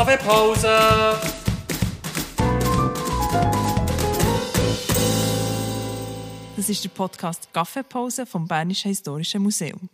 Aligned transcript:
Kaffeepause! 0.00 0.66
Das 6.56 6.70
ist 6.70 6.82
der 6.82 6.88
Podcast 6.88 7.52
Kaffeepause 7.52 8.24
vom 8.24 8.48
Bernischen 8.48 8.88
Historischen 8.88 9.42
Museum. 9.42 9.90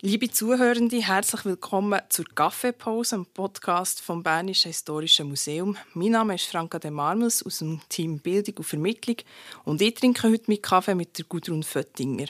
Liebe 0.00 0.30
Zuhörende, 0.30 1.02
herzlich 1.02 1.44
willkommen 1.44 2.00
zur 2.08 2.24
Kaffeepause, 2.34 3.16
dem 3.16 3.26
Podcast 3.26 4.00
vom 4.00 4.22
Bernischen 4.22 4.70
Historischen 4.70 5.28
Museum. 5.28 5.76
Mein 5.92 6.12
Name 6.12 6.36
ist 6.36 6.46
Franka 6.46 6.78
de 6.78 6.90
Marmels 6.90 7.44
aus 7.44 7.58
dem 7.58 7.82
Team 7.90 8.20
Bildung 8.20 8.56
und 8.56 8.64
Vermittlung 8.64 9.16
und 9.64 9.82
ich 9.82 9.92
trinke 9.92 10.30
heute 10.30 10.44
mit 10.46 10.62
Kaffee 10.62 10.94
mit 10.94 11.18
der 11.18 11.26
Gudrun 11.26 11.62
Föttinger. 11.62 12.28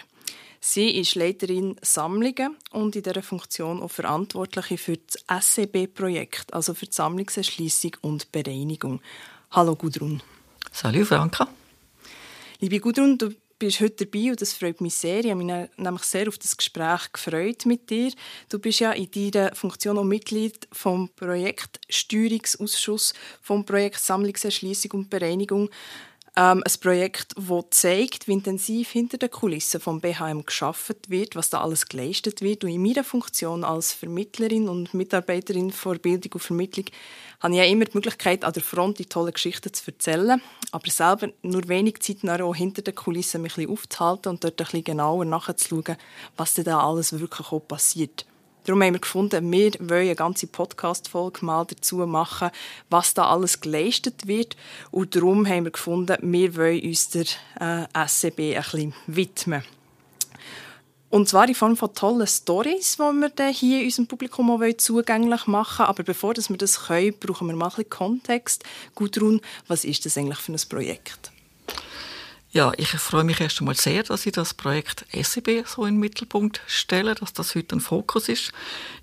Sie 0.66 0.98
ist 0.98 1.14
Leiterin 1.14 1.76
Sammlungen 1.82 2.56
und 2.70 2.96
in 2.96 3.02
dieser 3.02 3.22
Funktion 3.22 3.82
auch 3.82 3.90
Verantwortliche 3.90 4.78
für 4.78 4.96
das 4.96 5.44
SCB-Projekt, 5.44 6.54
also 6.54 6.72
für 6.72 6.86
die 6.86 6.92
Sammlungserschließung 6.92 7.98
und 8.00 8.32
Bereinigung. 8.32 9.02
Hallo 9.50 9.76
Gudrun. 9.76 10.22
Salut 10.72 11.06
Franka. 11.06 11.48
Liebe 12.60 12.80
Gudrun, 12.80 13.18
du 13.18 13.34
bist 13.58 13.80
heute 13.80 14.06
dabei 14.06 14.30
und 14.30 14.40
das 14.40 14.54
freut 14.54 14.80
mich 14.80 14.94
sehr. 14.94 15.22
Ich 15.22 15.30
habe 15.30 15.44
mich 15.44 15.68
nämlich 15.76 16.04
sehr 16.04 16.28
auf 16.28 16.38
das 16.38 16.56
Gespräch 16.56 17.12
gefreut 17.12 17.66
mit 17.66 17.90
dir. 17.90 18.10
Du 18.48 18.58
bist 18.58 18.80
ja 18.80 18.92
in 18.92 19.10
deiner 19.10 19.54
Funktion 19.54 19.98
auch 19.98 20.04
Mitglied 20.04 20.66
vom 20.72 21.10
Projektsteuerungsausschuss 21.14 23.12
vom 23.42 23.66
Projekt 23.66 24.00
Sammlungserschließung 24.00 24.92
und 24.92 25.10
Bereinigung. 25.10 25.68
Ähm, 26.36 26.64
ein 26.66 26.80
Projekt, 26.80 27.32
das 27.36 27.64
zeigt, 27.70 28.26
wie 28.26 28.32
intensiv 28.32 28.90
hinter 28.90 29.18
den 29.18 29.30
Kulissen 29.30 29.80
vom 29.80 30.00
BHM 30.00 30.44
geschaffen 30.44 30.96
wird, 31.06 31.36
was 31.36 31.50
da 31.50 31.60
alles 31.60 31.86
geleistet 31.86 32.42
wird. 32.42 32.64
Und 32.64 32.70
in 32.70 32.82
meiner 32.82 33.04
Funktion 33.04 33.62
als 33.62 33.92
Vermittlerin 33.92 34.68
und 34.68 34.94
Mitarbeiterin 34.94 35.70
für 35.70 35.96
Bildung 35.96 36.32
und 36.32 36.40
Vermittlung 36.40 36.86
habe 37.38 37.52
ich 37.52 37.58
ja 37.58 37.64
immer 37.64 37.84
die 37.84 37.96
Möglichkeit, 37.96 38.44
an 38.44 38.52
der 38.52 38.64
Front 38.64 38.98
die 38.98 39.06
tollen 39.06 39.32
Geschichten 39.32 39.72
zu 39.72 39.88
erzählen, 39.92 40.42
aber 40.72 40.90
selber 40.90 41.28
nur 41.42 41.68
wenig 41.68 42.00
Zeit 42.00 42.24
auch 42.40 42.54
hinter 42.54 42.82
den 42.82 42.96
Kulissen 42.96 43.40
mich 43.40 43.52
ein 43.52 43.66
bisschen 43.66 43.72
aufzuhalten 43.72 44.30
und 44.30 44.42
dort 44.42 44.60
ein 44.60 44.64
bisschen 44.64 44.84
genauer 44.84 45.24
nachzuschauen, 45.24 45.96
was 46.36 46.54
da 46.54 46.80
alles 46.80 47.20
wirklich 47.20 47.52
auch 47.52 47.60
passiert. 47.60 48.26
Darum 48.64 48.82
haben 48.82 48.94
wir 48.94 49.00
gefunden, 49.00 49.52
wir 49.52 49.72
wollen 49.78 50.06
eine 50.06 50.14
ganze 50.14 50.46
Podcast-Folge 50.46 51.44
mal 51.44 51.66
dazu 51.66 51.96
machen, 51.98 52.50
was 52.88 53.12
da 53.12 53.28
alles 53.28 53.60
geleistet 53.60 54.26
wird. 54.26 54.56
Und 54.90 55.14
darum 55.14 55.46
haben 55.46 55.64
wir 55.64 55.70
gefunden, 55.70 56.16
wir 56.22 56.56
wollen 56.56 56.80
uns 56.82 57.10
der 57.10 57.26
äh, 57.60 58.06
SCB 58.06 58.56
ein 58.56 58.62
bisschen 58.62 58.94
widmen. 59.06 59.62
Und 61.10 61.28
zwar 61.28 61.46
in 61.46 61.54
Form 61.54 61.76
von 61.76 61.94
tollen 61.94 62.26
Stories, 62.26 62.96
die 62.96 63.02
wir 63.02 63.28
dann 63.28 63.52
hier 63.52 63.84
unserem 63.84 64.08
Publikum 64.08 64.50
auch 64.50 64.76
zugänglich 64.78 65.46
machen 65.46 65.78
wollen. 65.80 65.88
Aber 65.90 66.02
bevor 66.02 66.34
wir 66.34 66.56
das 66.56 66.86
können, 66.86 67.14
brauchen 67.20 67.46
wir 67.46 67.54
mal 67.54 67.66
ein 67.66 67.70
bisschen 67.70 67.90
Kontext. 67.90 68.64
Gudrun, 68.94 69.40
was 69.68 69.84
ist 69.84 70.06
das 70.06 70.16
eigentlich 70.16 70.38
für 70.38 70.52
ein 70.52 70.60
Projekt? 70.68 71.33
Ja, 72.54 72.72
ich 72.76 72.90
freue 72.90 73.24
mich 73.24 73.40
erst 73.40 73.58
einmal 73.58 73.74
sehr, 73.74 74.04
dass 74.04 74.26
ich 74.26 74.32
das 74.32 74.54
Projekt 74.54 75.04
SEB 75.12 75.66
so 75.66 75.86
in 75.86 75.96
den 75.96 76.00
Mittelpunkt 76.00 76.60
stelle, 76.68 77.16
dass 77.16 77.32
das 77.32 77.56
heute 77.56 77.74
ein 77.74 77.80
Fokus 77.80 78.28
ist. 78.28 78.52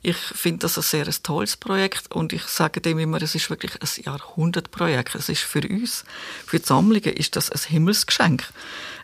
Ich 0.01 0.15
finde 0.15 0.59
das 0.59 0.77
ein 0.77 0.83
sehr 0.83 1.05
ein 1.05 1.15
tolles 1.21 1.57
Projekt 1.57 2.09
und 2.13 2.31
ich 2.31 2.43
sage 2.43 2.79
dem 2.79 2.97
immer, 2.97 3.21
es 3.21 3.35
ist 3.35 3.49
wirklich 3.49 3.73
ein 3.81 4.03
Jahrhundertprojekt. 4.05 5.15
Es 5.15 5.27
ist 5.27 5.41
für 5.41 5.67
uns, 5.67 6.05
für 6.45 6.59
die 6.59 6.65
Sammlungen, 6.65 7.13
ist 7.13 7.35
das 7.35 7.51
ein 7.51 7.59
Himmelsgeschenk. 7.59 8.45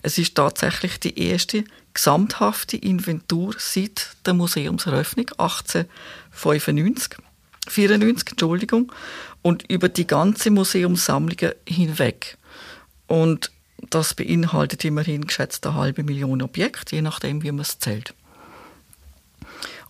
Es 0.02 0.18
ist 0.18 0.36
tatsächlich 0.36 0.98
die 1.02 1.20
erste 1.28 1.66
gesamthafte 1.94 2.78
Inventur 2.78 3.53
seit 3.58 4.12
der 4.25 4.34
Museumseröffnung 4.34 5.28
1895, 5.31 7.18
94, 7.68 8.30
Entschuldigung, 8.30 8.94
und 9.42 9.70
über 9.70 9.90
die 9.90 10.08
ganze 10.08 10.52
Museumssammlung 10.52 11.52
hinweg. 11.68 12.38
Und 13.08 13.52
das 13.89 14.14
beinhaltet 14.14 14.83
immerhin 14.86 15.28
geschätzt 15.28 15.66
eine 15.66 15.75
halbe 15.75 16.03
Million 16.03 16.41
Objekte, 16.41 16.96
je 16.96 17.02
nachdem, 17.02 17.44
wie 17.44 17.52
man 17.52 17.62
es 17.62 17.79
zählt. 17.79 18.13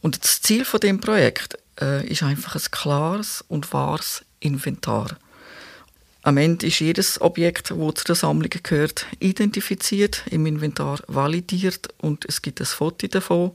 Und 0.02 0.24
das 0.24 0.42
Ziel 0.42 0.66
von 0.66 0.80
dem 0.80 1.00
Projekt 1.00 1.58
äh, 1.82 2.06
ist 2.08 2.24
einfach 2.24 2.56
ein 2.56 2.72
klares 2.72 3.44
und 3.48 3.74
wahres 3.74 4.24
Inventar. 4.40 5.18
Am 6.22 6.38
Ende 6.38 6.68
ist 6.68 6.80
jedes 6.80 7.22
Objekt, 7.22 7.72
das 7.72 7.94
zu 7.96 8.04
der 8.06 8.16
Sammlung 8.16 8.50
gehört, 8.62 9.06
identifiziert, 9.20 10.24
im 10.30 10.46
Inventar 10.46 11.00
validiert 11.08 11.88
und 12.00 12.26
es 12.26 12.42
gibt 12.42 12.60
ein 12.60 12.66
Foto 12.66 13.08
davon. 13.08 13.52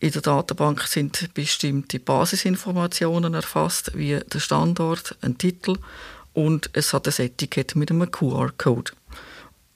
In 0.00 0.10
der 0.10 0.20
Datenbank 0.20 0.82
sind 0.82 1.32
bestimmte 1.32 2.00
Basisinformationen 2.00 3.34
erfasst, 3.34 3.92
wie 3.94 4.18
der 4.18 4.40
Standort, 4.40 5.16
ein 5.22 5.38
Titel 5.38 5.76
und 6.34 6.70
es 6.72 6.92
hat 6.92 7.06
ein 7.06 7.24
Etikett 7.24 7.76
mit 7.76 7.90
einem 7.90 8.10
QR-Code. 8.10 8.92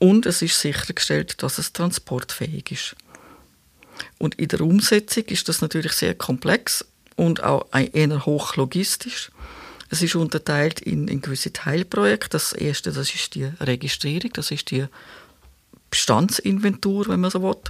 Und 0.01 0.25
es 0.25 0.41
ist 0.41 0.59
sichergestellt, 0.59 1.43
dass 1.43 1.59
es 1.59 1.73
transportfähig 1.73 2.71
ist. 2.71 2.95
Und 4.17 4.33
in 4.39 4.47
der 4.47 4.61
Umsetzung 4.61 5.25
ist 5.25 5.47
das 5.47 5.61
natürlich 5.61 5.91
sehr 5.91 6.15
komplex 6.15 6.83
und 7.17 7.43
auch 7.43 7.67
eher 7.71 8.25
hochlogistisch. 8.25 9.29
Es 9.91 10.01
ist 10.01 10.15
unterteilt 10.15 10.79
in, 10.81 11.07
in 11.07 11.21
gewisse 11.21 11.53
Teilprojekte. 11.53 12.29
Das 12.29 12.51
erste, 12.51 12.91
das 12.91 13.13
ist 13.13 13.35
die 13.35 13.43
Registrierung, 13.59 14.33
das 14.33 14.49
ist 14.49 14.71
die 14.71 14.85
Bestandsinventur, 15.91 17.07
wenn 17.07 17.19
man 17.19 17.29
so 17.29 17.43
will. 17.43 17.61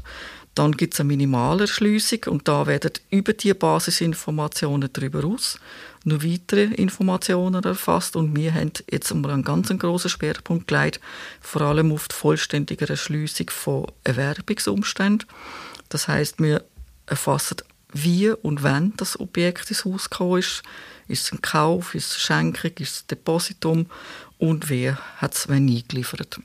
Dann 0.54 0.74
gibt 0.74 0.94
es 0.94 1.00
eine 1.00 1.08
Minimalerschliessung 1.08 2.26
und 2.28 2.48
da 2.48 2.68
werden 2.68 2.92
über 3.10 3.34
die 3.34 3.54
Basisinformationen 3.54 4.90
darüber 4.92 5.24
aus 5.24 5.60
noch 6.04 6.24
weitere 6.24 6.64
Informationen 6.76 7.64
erfasst 7.64 8.16
und 8.16 8.36
wir 8.36 8.54
haben 8.54 8.72
jetzt 8.90 9.12
einmal 9.12 9.32
einen 9.32 9.44
ganz 9.44 9.70
großen 9.70 10.10
Schwerpunkt 10.10 10.68
gelegt, 10.68 11.00
vor 11.40 11.62
allem 11.62 11.92
auf 11.92 12.08
die 12.08 12.16
vollständige 12.16 12.90
Erschliessung 12.90 13.50
von 13.50 13.88
Erwerbungsumständen. 14.04 15.28
Das 15.90 16.08
heißt, 16.08 16.40
wir 16.40 16.64
erfassen, 17.06 17.58
wie 17.94 18.30
und 18.30 18.64
wann 18.64 18.94
das 18.98 19.20
Objekt 19.20 19.70
ins 19.70 19.86
Haus 19.86 20.10
gekommen 20.10 20.40
ist. 20.40 20.64
Ist 21.08 21.26
es 21.26 21.32
ein 21.34 21.42
Kauf, 21.42 21.94
ist 21.94 22.12
es 22.12 22.30
eine 22.32 22.54
Schenkung, 22.54 22.72
ist 22.78 22.96
es 22.96 23.02
ein 23.04 23.08
Depositum 23.10 23.86
und 24.38 24.70
wer 24.70 24.98
hat 25.18 25.36
es 25.36 25.50
wann 25.50 25.68
eingeliefert. 25.68 26.40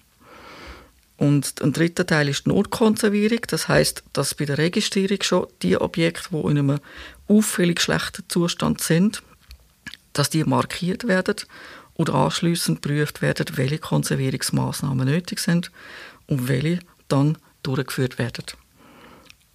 Und 1.18 1.62
ein 1.62 1.72
dritter 1.72 2.06
Teil 2.06 2.28
ist 2.28 2.44
die 2.44 2.50
Notkonservierung. 2.50 3.40
Das 3.48 3.68
heißt, 3.68 4.04
dass 4.12 4.34
bei 4.34 4.44
der 4.44 4.58
Registrierung 4.58 5.22
schon 5.22 5.46
die 5.62 5.80
Objekte, 5.80 6.28
die 6.30 6.50
in 6.50 6.58
einem 6.58 6.78
auffällig 7.26 7.80
schlechten 7.80 8.24
Zustand 8.28 8.82
sind, 8.82 9.22
dass 10.12 10.30
die 10.30 10.44
markiert 10.44 11.08
werden 11.08 11.36
und 11.94 12.10
anschließend 12.10 12.82
geprüft 12.82 13.22
werden, 13.22 13.46
welche 13.56 13.78
Konservierungsmaßnahmen 13.78 15.06
nötig 15.06 15.38
sind 15.38 15.70
und 16.26 16.48
welche 16.48 16.80
dann 17.08 17.38
durchgeführt 17.62 18.18
werden. 18.18 18.44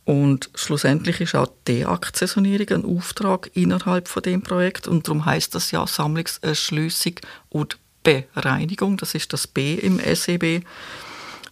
Und 0.04 0.50
schlussendlich 0.56 1.22
ist 1.22 1.36
auch 1.36 1.48
die 1.68 1.80
Deakzessionierung 1.80 2.70
ein 2.70 2.98
Auftrag 2.98 3.52
innerhalb 3.54 4.08
von 4.08 4.24
dem 4.24 4.42
Projekt 4.42 4.88
und 4.88 5.08
darum 5.08 5.26
heißt 5.26 5.54
das 5.54 5.70
ja 5.72 5.86
Sammlungserschließung 5.86 7.16
und 7.50 7.78
Bereinigung. 8.04 8.98
Das 8.98 9.14
ist 9.14 9.32
das 9.32 9.46
B 9.46 9.76
im 9.76 10.00
SEB. 10.00 10.66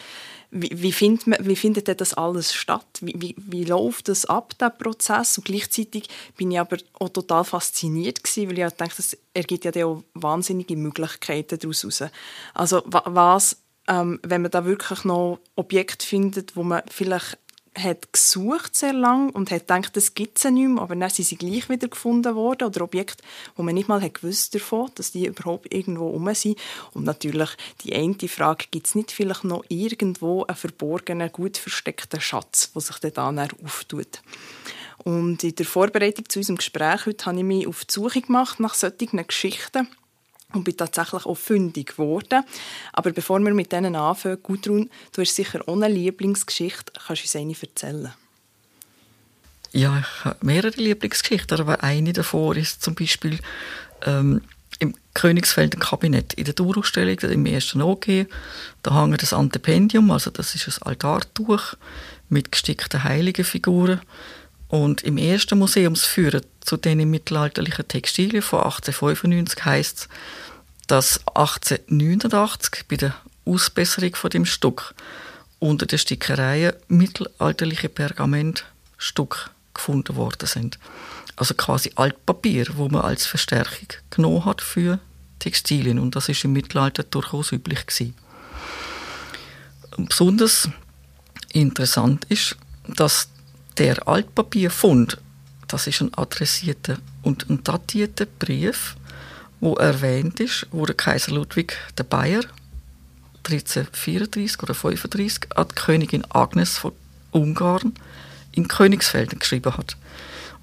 Wie, 0.52 0.70
wie, 0.74 0.92
findet, 0.92 1.28
man, 1.28 1.46
wie 1.46 1.56
findet 1.56 2.00
das 2.00 2.14
alles 2.14 2.54
statt? 2.54 2.88
Wie, 3.02 3.14
wie, 3.18 3.36
wie 3.38 3.66
läuft 3.66 4.08
das 4.08 4.26
ab, 4.26 4.58
der 4.60 4.70
Prozess? 4.70 5.38
Und 5.38 5.46
gleichzeitig 5.46 6.08
bin 6.38 6.52
ich 6.52 6.60
aber 6.60 6.78
auch 7.00 7.10
total 7.10 7.44
fasziniert 7.44 8.24
gewesen, 8.24 8.50
weil 8.50 8.60
ich 8.60 8.74
dachte, 8.74 8.96
das 8.98 9.18
ergibt 9.34 9.76
ja 9.76 9.86
auch 9.86 10.04
wahnsinnige 10.14 10.78
Möglichkeiten 10.78 11.60
daraus 11.60 11.84
heraus. 11.84 12.04
Also 12.54 12.84
was, 12.86 13.58
ähm, 13.88 14.20
wenn 14.24 14.42
man 14.42 14.52
da 14.52 14.66
wirklich 14.66 15.04
noch 15.04 15.40
Objekte 15.56 16.06
findet, 16.06 16.56
wo 16.56 16.64
man 16.64 16.84
vielleicht 16.90 17.38
hat 17.76 18.12
gesucht 18.12 18.76
sehr 18.76 18.94
lang 18.94 19.30
und 19.30 19.50
hat 19.50 19.62
gedacht, 19.62 19.96
das 19.96 20.14
gibt 20.14 20.38
es 20.38 20.44
nicht 20.44 20.68
mehr, 20.68 20.82
aber 20.82 20.96
dann 20.96 21.10
sind 21.10 21.26
sie 21.26 21.38
gleich 21.38 21.70
wieder 21.70 21.88
gefunden 21.88 22.36
worden 22.36 22.68
oder 22.68 22.82
Objekte, 22.82 23.24
wo 23.56 23.64
man 23.64 23.76
nicht 23.76 23.88
mal 23.88 24.02
hat 24.02 24.16
gewusst 24.16 24.54
davon, 24.54 24.92
dass 24.96 25.12
die 25.12 25.28
überhaupt 25.28 25.74
irgendwo 25.74 26.10
rum 26.10 26.34
sind. 26.34 26.60
Und 26.94 27.06
natürlich 27.06 27.50
die 27.84 27.96
eine 27.96 28.16
Frage, 28.28 28.66
gibt 28.72 28.88
es 28.88 28.96
nicht 28.96 29.12
vielleicht 29.12 29.46
noch 29.46 29.64
irgendwo 29.70 30.44
einen 30.44 30.58
verborgenen, 30.58 31.32
gut 31.32 31.58
versteckten 31.58 32.20
Schatz, 32.20 32.72
der 32.74 32.82
sich 32.82 32.98
dann, 32.98 33.38
dann 33.38 33.50
auftut. 33.64 34.22
Und 35.04 35.44
in 35.44 35.56
der 35.56 35.66
Vorbereitung 35.66 36.30
zu 36.30 36.40
unserem 36.40 36.58
Gespräch 36.58 37.06
heute 37.06 37.26
habe 37.26 37.38
ich 37.38 37.44
mich 37.44 37.68
auf 37.68 37.86
die 37.86 37.94
Suche 37.94 38.22
gemacht 38.22 38.60
nach 38.60 38.76
solchen 38.76 39.26
Geschichten 39.26 39.88
und 40.54 40.64
bin 40.64 40.78
tatsächlich 40.78 41.26
auch 41.26 41.38
fündig 41.38 41.92
geworden. 41.92 42.44
Aber 42.94 43.12
bevor 43.12 43.40
wir 43.40 43.54
mit 43.54 43.72
denen 43.72 43.96
anfangen, 43.96 44.42
Gudrun, 44.42 44.90
du 45.14 45.22
hast 45.22 45.36
sicher 45.36 45.68
eine 45.68 45.88
Lieblingsgeschichte. 45.88 46.94
Kannst 47.06 47.24
du 47.24 47.26
uns 47.26 47.36
eine 47.36 47.56
erzählen? 47.62 48.14
Ja, 49.74 50.00
ich 50.00 50.26
habe 50.26 50.46
mehrere 50.46 50.76
Lieblingsgeschichten, 50.76 51.60
aber 51.60 51.84
eine 51.84 52.12
davon 52.12 52.58
ist 52.58 52.84
zum 52.84 52.94
Beispiel 52.94 53.40
ähm, 54.06 54.42
im 54.80 54.96
Königsfelder 55.14 55.80
Kabinett 55.80 56.34
in 56.34 56.46
der 56.46 56.54
Dauerausstellung, 56.54 57.18
im 57.20 57.46
ersten 57.46 57.82
OG. 57.82 58.26
Da 58.84 59.02
hängt 59.02 59.22
das 59.22 59.32
Antependium, 59.32 60.12
also 60.12 60.32
das 60.32 60.56
ist 60.56 60.68
ein 60.68 60.88
Altartuch 60.88 61.76
mit 62.30 62.52
gestickten 62.52 63.04
Heiligenfiguren. 63.04 64.02
Und 64.68 65.04
im 65.04 65.18
ersten 65.18 65.60
Museumsführer 65.60 66.42
zu 66.62 66.78
den 66.78 67.10
mittelalterlichen 67.10 67.88
Textilien 67.88 68.42
von 68.42 68.60
1895 68.60 69.66
heißt 69.66 70.10
dass 70.92 71.26
1889 71.28 72.86
bei 72.90 72.98
der 72.98 73.16
Ausbesserung 73.46 74.14
von 74.14 74.30
dem 74.30 74.46
Stück 74.46 74.94
unter 75.60 75.86
den 75.86 75.98
Stickereien 75.98 76.74
mittelalterliche 76.90 77.88
Pergamentstücke 77.88 79.52
gefunden 79.74 80.18
worden 80.18 80.48
sind. 80.48 80.80
Also 81.38 81.54
quasi 81.54 81.94
Altpapier, 81.96 82.68
wo 82.76 82.90
man 82.90 83.04
als 83.04 83.26
Verstärkung 83.26 83.88
genommen 84.10 84.44
hat 84.44 84.62
für 84.62 85.00
Textilien 85.40 85.98
und 85.98 86.16
das 86.16 86.28
ist 86.28 86.44
im 86.44 86.52
Mittelalter 86.52 87.04
durchaus 87.04 87.54
üblich 87.54 87.86
gewesen. 87.86 88.14
Besonders 89.98 90.68
interessant 91.54 92.26
ist, 92.26 92.58
dass 92.88 93.30
der 93.78 94.08
Altpapierfund, 94.10 95.20
das 95.72 95.88
ist 95.88 96.02
ein 96.02 96.14
adressierter 96.16 96.98
und 97.24 97.50
ein 97.50 97.64
datierter 97.64 98.26
Brief, 98.26 98.96
wo 99.60 99.76
erwähnt 99.76 100.40
ist, 100.40 100.68
wo 100.72 100.86
der 100.86 100.96
Kaiser 100.96 101.32
Ludwig 101.32 101.78
der 101.98 102.04
Bayer 102.04 102.44
1334 103.44 104.62
oder 104.62 104.74
35 104.74 105.56
an 105.56 105.68
die 105.70 105.76
Königin 105.76 106.26
Agnes 106.30 106.78
von 106.78 106.94
Ungarn 107.32 107.94
in 108.52 108.68
Königsfelden 108.68 109.40
geschrieben 109.40 109.78
hat. 109.78 109.98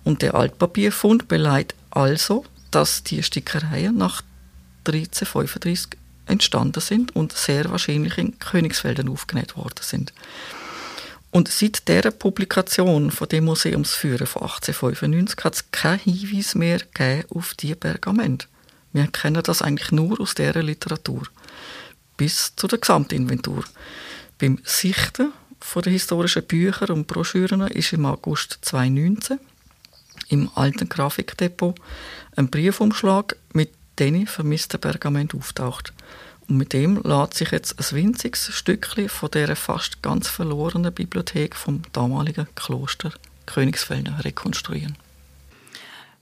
Und 0.04 0.22
der 0.22 0.34
Altpapierfund 0.34 1.28
beleidigt 1.28 1.74
also, 1.90 2.44
dass 2.70 3.02
die 3.02 3.22
Stickereien 3.22 3.96
nach 3.96 4.22
1335 4.86 5.98
entstanden 6.26 6.80
sind 6.80 7.16
und 7.16 7.32
sehr 7.32 7.70
wahrscheinlich 7.70 8.18
in 8.18 8.38
Königsfelden 8.38 9.08
aufgenäht 9.08 9.56
worden 9.56 9.80
sind. 9.80 10.12
Und 11.30 11.48
seit 11.48 11.88
dieser 11.88 12.10
Publikation 12.10 13.10
von 13.10 13.28
dem 13.28 13.44
Museumsführer 13.44 14.26
von 14.26 14.42
1895 14.42 15.44
hat 15.44 15.54
es 15.54 15.70
keinen 15.70 15.98
Hinweis 15.98 16.54
mehr 16.54 16.80
auf 17.30 17.54
die 17.54 17.74
Pergamente. 17.74 18.46
Wir 18.92 19.06
kennen 19.08 19.42
das 19.42 19.60
eigentlich 19.60 19.92
nur 19.92 20.20
aus 20.20 20.34
dieser 20.34 20.62
Literatur. 20.62 21.22
Bis 22.16 22.54
zu 22.56 22.66
der 22.66 22.78
Gesamtinventur. 22.78 23.64
Beim 24.38 24.58
Sichten 24.64 25.32
von 25.60 25.82
den 25.82 25.92
historischen 25.92 26.44
Büchern 26.44 26.90
und 26.90 27.06
Broschüren 27.06 27.60
ist 27.68 27.92
im 27.92 28.06
August 28.06 28.58
2019 28.62 29.38
im 30.28 30.50
alten 30.54 30.88
Grafikdepot 30.88 31.78
ein 32.36 32.48
Briefumschlag 32.48 33.36
mit 33.52 33.70
den 33.98 34.26
vermissten 34.26 34.80
Pergament 34.80 35.34
auftaucht. 35.34 35.92
Und 36.48 36.56
mit 36.56 36.72
dem 36.72 37.02
lässt 37.02 37.34
sich 37.34 37.50
jetzt 37.50 37.78
ein 37.78 37.96
winziges 37.96 38.50
Stückchen 38.54 39.08
von 39.08 39.30
dieser 39.30 39.54
fast 39.54 40.02
ganz 40.02 40.28
verlorenen 40.28 40.92
Bibliothek 40.92 41.54
vom 41.54 41.82
damaligen 41.92 42.48
Kloster 42.54 43.12
Königsfelden 43.46 44.14
rekonstruieren. 44.14 44.96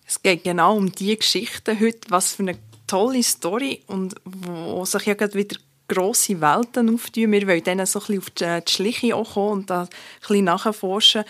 Es 0.06 0.22
geht 0.22 0.44
genau 0.44 0.76
um 0.76 0.92
die 0.92 1.16
Geschichte 1.16 1.78
heute, 1.78 2.10
was 2.10 2.32
für 2.32 2.42
eine 2.42 2.58
tolle 2.86 3.22
Story 3.22 3.82
und 3.86 4.14
wo 4.24 4.84
sich 4.84 5.06
ja 5.06 5.14
gerade 5.14 5.34
wieder 5.34 5.56
grosse 5.88 6.40
Welten 6.40 6.94
auftun. 6.94 7.32
Wir 7.32 7.46
wollen 7.46 7.64
dann 7.64 7.86
so 7.86 8.00
ein 8.00 8.06
bisschen 8.06 8.18
auf 8.18 8.30
die 8.64 8.70
Schliche 8.72 9.16
auch 9.16 9.34
kommen 9.34 9.52
und 9.52 9.70
da 9.70 9.82
ein 9.82 9.88
bisschen 10.20 10.44
nachforschen. 10.44 11.24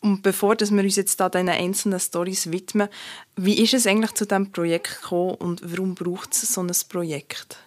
Und 0.00 0.22
bevor 0.22 0.56
dass 0.56 0.70
wir 0.70 0.82
uns 0.82 0.96
jetzt 0.96 1.20
da 1.20 1.28
diesen 1.28 1.48
einzelnen 1.48 2.00
Stories 2.00 2.50
widmen, 2.50 2.88
wie 3.36 3.62
ist 3.62 3.74
es 3.74 3.86
eigentlich 3.86 4.12
zu 4.12 4.26
diesem 4.26 4.50
Projekt 4.50 5.00
gekommen 5.02 5.36
und 5.36 5.60
warum 5.70 5.94
braucht 5.94 6.32
es 6.32 6.52
so 6.52 6.60
ein 6.60 6.72
Projekt? 6.88 7.58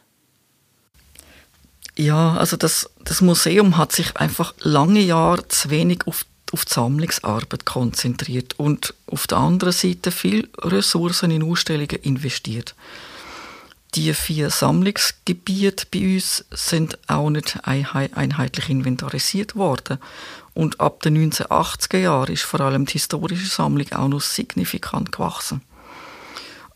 Ja, 1.98 2.36
also 2.36 2.58
das, 2.58 2.90
das 3.04 3.22
Museum 3.22 3.78
hat 3.78 3.94
sich 3.94 4.18
einfach 4.18 4.54
lange 4.60 5.00
Jahre 5.00 5.48
zu 5.48 5.70
wenig 5.70 6.06
auf, 6.08 6.26
auf 6.52 6.66
die 6.66 6.74
Sammlungsarbeit 6.74 7.66
konzentriert 7.66 8.60
und 8.60 8.94
auf 9.08 9.28
der 9.28 9.38
anderen 9.38 9.74
Seite 9.74 10.12
viel 10.12 10.50
Ressourcen 10.60 11.32
in 11.32 11.44
Ausstellungen 11.44 12.02
investiert. 12.02 12.76
Die 13.96 14.14
vier 14.14 14.50
Sammlungsgebiete 14.50 15.86
bei 15.90 16.16
uns 16.16 16.44
sind 16.52 17.00
auch 17.08 17.30
nicht 17.30 17.60
einheitlich 17.64 18.70
inventarisiert 18.70 19.56
worden. 19.56 20.00
Und 20.54 20.82
ab 20.82 21.02
den 21.02 21.32
1980er 21.32 22.00
Jahren 22.00 22.34
ist 22.34 22.44
vor 22.44 22.60
allem 22.60 22.86
die 22.86 22.94
historische 22.94 23.48
Sammlung 23.48 23.90
auch 23.94 24.10
noch 24.10 24.20
signifikant 24.20 25.14
gewachsen. 25.14 25.62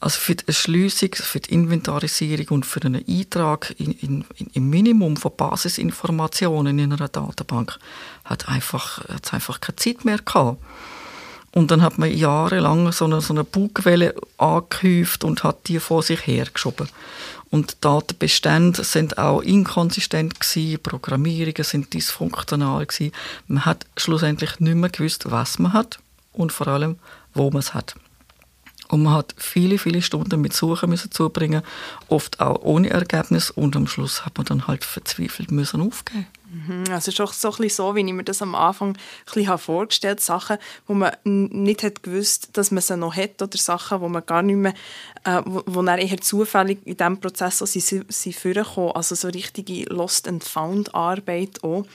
Also 0.02 0.20
für 0.20 0.36
die 0.36 0.48
Erschliessung, 0.48 1.14
für 1.14 1.42
die 1.42 1.54
Inventarisierung 1.54 2.48
und 2.50 2.66
für 2.66 2.82
einen 2.82 3.04
Eintrag 3.06 3.76
in, 3.78 3.92
in, 3.92 4.26
in, 4.38 4.48
im 4.54 4.70
Minimum 4.70 5.18
von 5.18 5.36
Basisinformationen 5.36 6.80
in 6.80 6.94
einer 6.94 7.10
Datenbank 7.10 7.78
hat 8.24 8.48
einfach, 8.48 9.04
hat 9.10 9.34
einfach 9.34 9.60
keine 9.60 9.76
Zeit 9.76 10.06
mehr 10.06 10.20
gehabt. 10.20 10.58
Und 11.52 11.72
dann 11.72 11.82
hat 11.82 11.98
man 11.98 12.16
jahrelang 12.16 12.92
so 12.92 13.06
eine, 13.06 13.22
so 13.22 13.34
eine 13.34 13.44
Bugwelle 13.44 14.14
angehäuft 14.38 15.24
und 15.24 15.44
hat 15.44 15.68
die 15.68 15.80
vor 15.80 16.04
sich 16.04 16.26
hergeschoben. 16.28 16.88
Und 17.50 17.84
Datenbestände 17.84 18.84
sind 18.84 19.18
auch 19.18 19.42
inkonsistent 19.42 20.40
gewesen, 20.40 20.82
Programmierungen 20.82 21.64
sind 21.64 21.94
dysfunktional 21.94 22.86
gewesen. 22.86 23.12
Man 23.48 23.66
hat 23.66 23.88
schlussendlich 23.98 24.60
nicht 24.60 24.76
mehr 24.76 24.92
gewusst, 24.92 25.32
was 25.32 25.58
man 25.58 25.74
hat 25.74 26.00
und 26.32 26.54
vor 26.54 26.68
allem, 26.68 26.98
wo 27.34 27.50
man 27.50 27.60
es 27.60 27.74
hat. 27.74 27.96
Und 28.90 29.04
man 29.04 29.14
hat 29.14 29.36
viele, 29.38 29.78
viele 29.78 30.02
Stunden 30.02 30.42
mit 30.42 30.54
Suchen 30.54 30.90
müssen 30.90 31.12
zubringen, 31.12 31.62
oft 32.08 32.40
auch 32.40 32.64
ohne 32.64 32.90
Ergebnis. 32.90 33.52
Und 33.52 33.76
am 33.76 33.88
Schluss 33.88 34.26
hat 34.26 34.38
man 34.38 34.46
dann 34.46 34.68
halt 34.68 34.84
verzweifelt 34.84 35.52
müssen 35.52 35.82
aufgeben. 35.82 36.26
Mhm, 36.52 36.86
also 36.90 36.96
es 36.96 37.08
ist 37.10 37.22
auch 37.22 37.32
so, 37.34 37.52
so, 37.52 37.96
wie 37.96 38.00
ich 38.00 38.14
mir 38.14 38.24
das 38.24 38.42
am 38.42 38.56
Anfang 38.56 38.98
vorgestellt 39.58 40.20
habe. 40.20 40.22
Sachen, 40.22 40.58
wo 40.88 40.96
man 40.96 41.12
nicht 41.24 41.84
hat 41.84 42.02
gewusst, 42.02 42.50
dass 42.54 42.72
man 42.72 42.82
sie 42.82 42.98
noch 42.98 43.16
hat 43.16 43.42
oder 43.42 43.58
Sachen, 43.58 44.02
wo 44.02 44.10
man 44.10 44.26
gar 44.26 44.42
nicht 44.42 44.56
mehr, 44.56 44.74
äh, 45.24 45.42
wo, 45.46 45.62
wo 45.68 45.84
eher 45.84 46.22
zufällig 46.22 46.80
in 46.86 46.98
diesem 46.98 47.20
Prozess 47.20 47.60
so 47.60 47.68
sind, 47.68 48.12
sind 48.12 48.36
vorgekommen. 48.36 48.94
Also 48.94 49.14
so 49.14 49.28
richtige 49.28 49.84
Lost 49.94 50.28
and 50.28 50.44
Found 50.44 50.96
Arbeit 50.96 51.64
auch. 51.64 51.86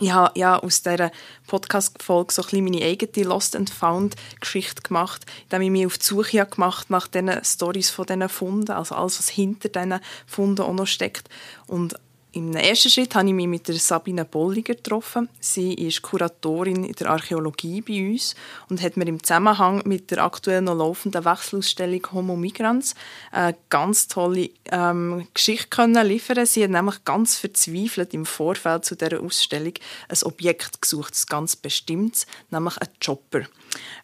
Ich 0.00 0.12
habe 0.12 0.38
ja 0.38 0.58
aus 0.58 0.82
dieser 0.82 1.10
Podcast-Folge 1.46 2.32
so 2.32 2.42
ein 2.42 2.48
bisschen 2.48 2.64
meine 2.64 2.84
eigene 2.84 3.26
Lost 3.26 3.56
and 3.56 3.70
Found-Geschichte 3.70 4.82
gemacht, 4.82 5.26
indem 5.44 5.62
ich 5.62 5.70
mich 5.70 5.86
auf 5.86 5.98
die 5.98 6.04
Suche 6.04 6.46
gemacht 6.46 6.90
nach 6.90 7.08
diesen 7.08 7.44
Stories 7.44 7.90
von 7.90 8.06
diesen 8.06 8.28
Funden, 8.28 8.72
also 8.72 8.94
alles, 8.94 9.18
was 9.18 9.28
hinter 9.28 9.68
diesen 9.68 10.00
Funden 10.26 10.62
auch 10.62 10.72
noch 10.72 10.86
steckt. 10.86 11.28
Und 11.66 11.94
im 12.32 12.54
ersten 12.54 12.90
Schritt 12.90 13.14
habe 13.14 13.28
ich 13.28 13.34
mich 13.34 13.46
mit 13.46 13.68
der 13.68 13.76
Sabine 13.76 14.24
Bolliger 14.24 14.74
getroffen. 14.74 15.30
Sie 15.40 15.72
ist 15.72 16.02
Kuratorin 16.02 16.84
in 16.84 16.92
der 16.92 17.10
Archäologie 17.10 17.80
bei 17.80 18.10
uns 18.10 18.34
und 18.68 18.82
hat 18.82 18.98
mir 18.98 19.06
im 19.06 19.22
Zusammenhang 19.22 19.82
mit 19.86 20.10
der 20.10 20.22
aktuell 20.22 20.60
noch 20.60 20.76
laufenden 20.76 21.24
Wechselausstellung 21.24 22.02
Homo 22.12 22.36
Migrans 22.36 22.94
eine 23.30 23.56
ganz 23.70 24.08
tolle 24.08 24.50
ähm, 24.70 25.26
Geschichte 25.32 25.68
können 25.68 26.06
liefern. 26.06 26.44
Sie 26.44 26.62
hat 26.62 26.70
nämlich 26.70 27.02
ganz 27.04 27.36
verzweifelt 27.36 28.12
im 28.12 28.26
Vorfeld 28.26 28.84
zu 28.84 28.94
dieser 28.94 29.22
Ausstellung 29.22 29.74
ein 30.08 30.22
Objekt 30.24 30.82
gesucht, 30.82 31.14
ein 31.14 31.26
ganz 31.28 31.56
bestimmtes, 31.56 32.26
nämlich 32.50 32.76
ein 32.76 32.88
Chopper. 33.04 33.40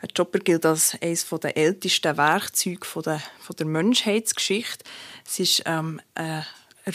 Ein 0.00 0.09
Chopper 0.16 0.38
gilt 0.38 0.64
als 0.64 0.97
eines 1.02 1.28
der 1.28 1.57
ältesten 1.57 2.16
Werkzeuge 2.16 2.87
der, 3.04 3.23
der 3.59 3.66
Menschheitsgeschichte. 3.66 4.85
Es 5.26 5.40
ist 5.40 5.62
ähm, 5.66 6.00
eine 6.14 6.47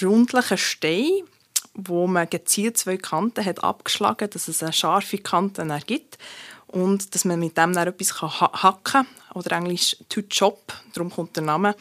rundlichen 0.02 0.58
Stein, 0.58 1.10
wo 1.74 2.08
man 2.08 2.30
gezielt 2.30 2.78
zwei 2.78 2.98
Kanten 2.98 3.46
hat 3.46 3.64
abgeschlagen, 3.64 4.30
dass 4.30 4.48
es 4.48 4.64
eine 4.64 4.74
scharfe 4.74 5.18
Kante 5.18 5.62
ergibt 5.62 6.18
und 6.68 7.16
dass 7.16 7.26
man 7.26 7.40
mit 7.40 7.58
dem 7.58 7.74
dann 7.74 7.88
etwas 7.88 8.22
hacken 8.22 8.84
kann 8.84 9.08
oder 9.34 9.56
englisch 9.56 9.96
to 10.10 10.22
chop, 10.24 10.74
darum 10.94 11.10
kommt 11.10 11.36
der 11.36 11.44
Name. 11.44 11.76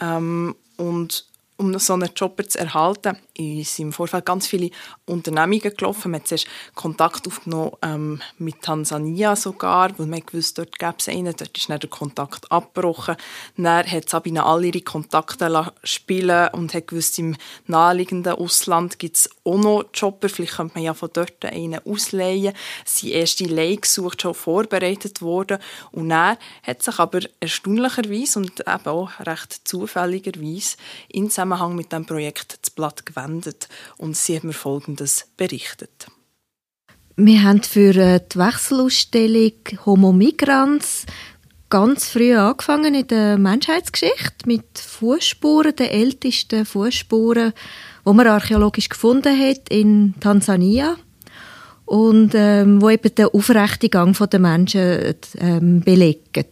Ähm, 0.00 0.54
und 0.76 1.27
um 1.58 1.76
so 1.78 1.94
einen 1.94 2.14
Chopper 2.14 2.48
zu 2.48 2.58
erhalten, 2.58 3.18
sind 3.36 3.78
im 3.78 3.92
Vorfeld 3.92 4.24
ganz 4.24 4.46
viele 4.46 4.70
Unternehmungen 5.06 5.74
gelaufen. 5.76 6.12
Man 6.12 6.20
hat 6.20 6.28
zuerst 6.28 6.46
Kontakt 6.74 7.26
aufgenommen 7.26 7.72
ähm, 7.82 8.22
mit 8.38 8.62
Tansania 8.62 9.34
sogar, 9.34 9.90
weil 9.98 10.06
man 10.06 10.24
gewusst, 10.24 10.58
dort 10.58 10.78
gäbe 10.78 10.94
es 10.98 11.08
einen. 11.08 11.34
Dort 11.36 11.56
ist 11.56 11.68
dann 11.68 11.80
der 11.80 11.90
Kontakt 11.90 12.50
abgebrochen. 12.50 13.16
Dann 13.56 13.90
hat 13.90 14.08
Sabine 14.08 14.44
all 14.44 14.64
ihre 14.64 14.80
Kontakte 14.80 15.72
spielen 15.82 16.48
und 16.52 16.74
hat 16.74 16.86
gewusst, 16.86 17.18
im 17.18 17.36
naheliegenden 17.66 18.34
Ausland 18.34 18.98
gibt 19.00 19.16
es 19.16 19.30
auch 19.44 19.58
noch 19.58 19.84
Chopper. 19.98 20.28
Vielleicht 20.28 20.56
könnte 20.56 20.74
man 20.74 20.84
ja 20.84 20.94
von 20.94 21.10
dort 21.12 21.44
einen 21.44 21.84
ausleihen. 21.84 22.54
Sind 22.84 23.10
erste 23.10 23.44
Leihgesuche 23.44 24.16
schon 24.20 24.34
vorbereitet 24.34 25.22
worden. 25.22 25.58
Und 25.90 26.10
dann 26.10 26.36
hat 26.62 26.82
sich 26.84 26.98
aber 27.00 27.20
erstaunlicherweise 27.40 28.38
und 28.38 28.60
eben 28.60 28.86
auch 28.86 29.10
recht 29.20 29.66
zufälligerweise 29.66 30.76
in 31.08 31.30
Zusammenhang 31.48 31.76
mit 31.76 31.92
dem 31.92 32.04
Projekt 32.04 32.58
das 32.60 32.70
Blatt 32.70 33.06
gewendet 33.06 33.68
und 33.96 34.16
sie 34.16 34.36
hat 34.36 34.44
mir 34.44 34.52
Folgendes 34.52 35.28
berichtet. 35.38 36.08
Wir 37.16 37.42
haben 37.42 37.62
für 37.62 37.96
äh, 37.96 38.20
die 38.20 38.38
Wechselausstellung 38.38 39.52
Homo 39.86 40.12
Migrans 40.12 41.06
ganz 41.70 42.10
früh 42.10 42.36
angefangen 42.36 42.94
in 42.94 43.06
der 43.06 43.38
Menschheitsgeschichte 43.38 44.46
mit 44.46 44.78
Fußspuren, 44.78 45.74
den 45.74 45.88
ältesten 45.88 46.66
Fußspuren, 46.66 47.54
wo 48.04 48.12
man 48.12 48.26
archäologisch 48.26 48.90
gefunden 48.90 49.38
hat 49.38 49.70
in 49.70 50.14
Tansania 50.20 50.96
und 51.86 52.32
ähm, 52.34 52.82
wo 52.82 52.90
eben 52.90 53.14
den 53.14 53.26
aufrechten 53.26 53.90
Gang 53.90 54.30
der 54.30 54.40
Menschen 54.40 55.14
ähm, 55.38 55.80
belegen. 55.80 56.46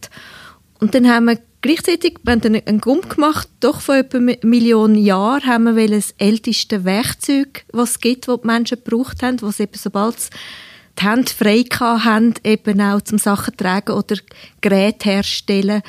Und 0.79 0.95
dann 0.95 1.07
haben 1.07 1.25
wir 1.25 1.37
Gleichzeitig, 1.61 2.19
wir 2.23 2.33
haben 2.33 2.61
einen 2.65 2.81
Gump 2.81 3.09
gemacht, 3.15 3.49
doch 3.59 3.81
vor 3.81 3.95
etwa 3.95 4.19
einer 4.19 4.37
Million 4.43 4.95
Jahren 4.95 5.45
haben 5.45 5.75
wir 5.75 5.89
das 5.89 6.13
älteste 6.17 6.85
Werkzeug, 6.85 7.65
was 7.73 7.91
es 7.91 7.99
gibt, 7.99 8.27
das 8.27 8.41
die 8.41 8.47
Menschen 8.47 8.83
gebraucht 8.83 9.23
haben, 9.23 9.41
was 9.41 9.59
eben 9.59 9.73
sobald 9.73 10.19
sie 10.19 10.29
die 10.99 11.03
Hände 11.03 11.31
frei 11.31 11.63
haben, 11.79 12.35
eben 12.43 12.81
auch 12.81 13.01
zum 13.01 13.17
Sachen 13.17 13.57
tragen 13.57 13.93
oder 13.93 14.17
Geräte 14.61 15.09
herstellen, 15.09 15.81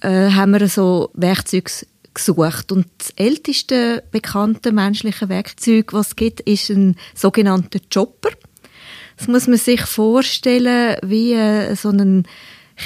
äh, 0.00 0.30
haben 0.30 0.52
wir 0.52 0.68
so 0.68 1.10
Werkzeuge 1.14 1.70
gesucht. 2.14 2.72
Und 2.72 2.86
das 2.98 3.10
älteste 3.16 4.02
bekannte 4.10 4.72
menschliche 4.72 5.28
Werkzeug, 5.28 5.92
was 5.92 6.08
es 6.08 6.16
gibt, 6.16 6.40
ist 6.40 6.70
ein 6.70 6.96
sogenannter 7.14 7.80
Chopper. 7.92 8.30
Das 9.16 9.28
muss 9.28 9.46
man 9.46 9.58
sich 9.58 9.82
vorstellen 9.82 10.96
wie 11.02 11.34
äh, 11.34 11.74
so 11.74 11.90
ein 11.90 12.26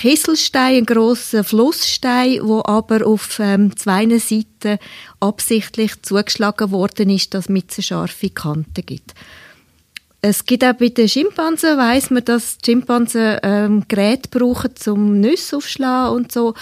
Kieselstein, 0.01 0.79
ein 0.79 0.87
grosser 0.87 1.45
Flussstein, 1.45 2.41
wo 2.43 2.63
aber 2.65 3.07
auf 3.07 3.39
ähm, 3.39 3.77
zwei 3.77 4.07
Seiten 4.19 4.79
absichtlich 5.21 6.03
zugeschlagen 6.03 6.73
worden 6.73 7.11
ist, 7.11 7.33
dass 7.33 7.49
es 7.49 7.49
eine 7.49 7.63
scharfe 7.83 8.31
Kante 8.31 8.83
gibt. 8.83 9.15
Es 10.21 10.47
gibt 10.47 10.65
auch 10.65 10.73
bei 10.73 10.89
den 10.89 11.09
Schimpansen, 11.09 11.79
weiß 11.79 12.11
man, 12.11 12.25
dass 12.25 12.59
die 12.59 12.73
Schimpansen 12.73 13.39
ähm, 13.43 13.85
Geräte 13.87 14.29
brauchen, 14.31 14.73
um 14.87 15.21
Nüsse 15.21 15.57
aufzuschlagen 15.57 16.17
und 16.17 16.33
so. 16.33 16.55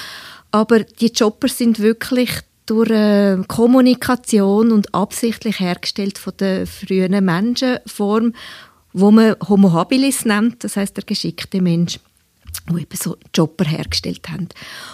Aber 0.51 0.81
die 0.81 1.13
Chopper 1.13 1.49
sind 1.49 1.79
wirklich 1.79 2.31
durch 2.67 2.91
äh, 2.91 3.39
Kommunikation 3.49 4.73
und 4.73 4.95
absichtlich 4.95 5.59
hergestellt 5.59 6.19
von 6.19 6.35
der 6.39 6.67
frühen 6.67 7.25
Menschenform, 7.25 8.35
wo 8.93 9.11
man 9.11 9.37
Homo 9.49 9.73
habilis 9.73 10.25
nennt, 10.27 10.63
das 10.65 10.77
heißt 10.77 10.97
der 10.97 11.05
geschickte 11.05 11.63
Mensch 11.63 11.99
wo 12.69 12.79
eben 12.79 12.97
so 12.97 13.17
Chopper 13.35 13.65
hergestellt 13.65 14.29
haben. 14.29 14.49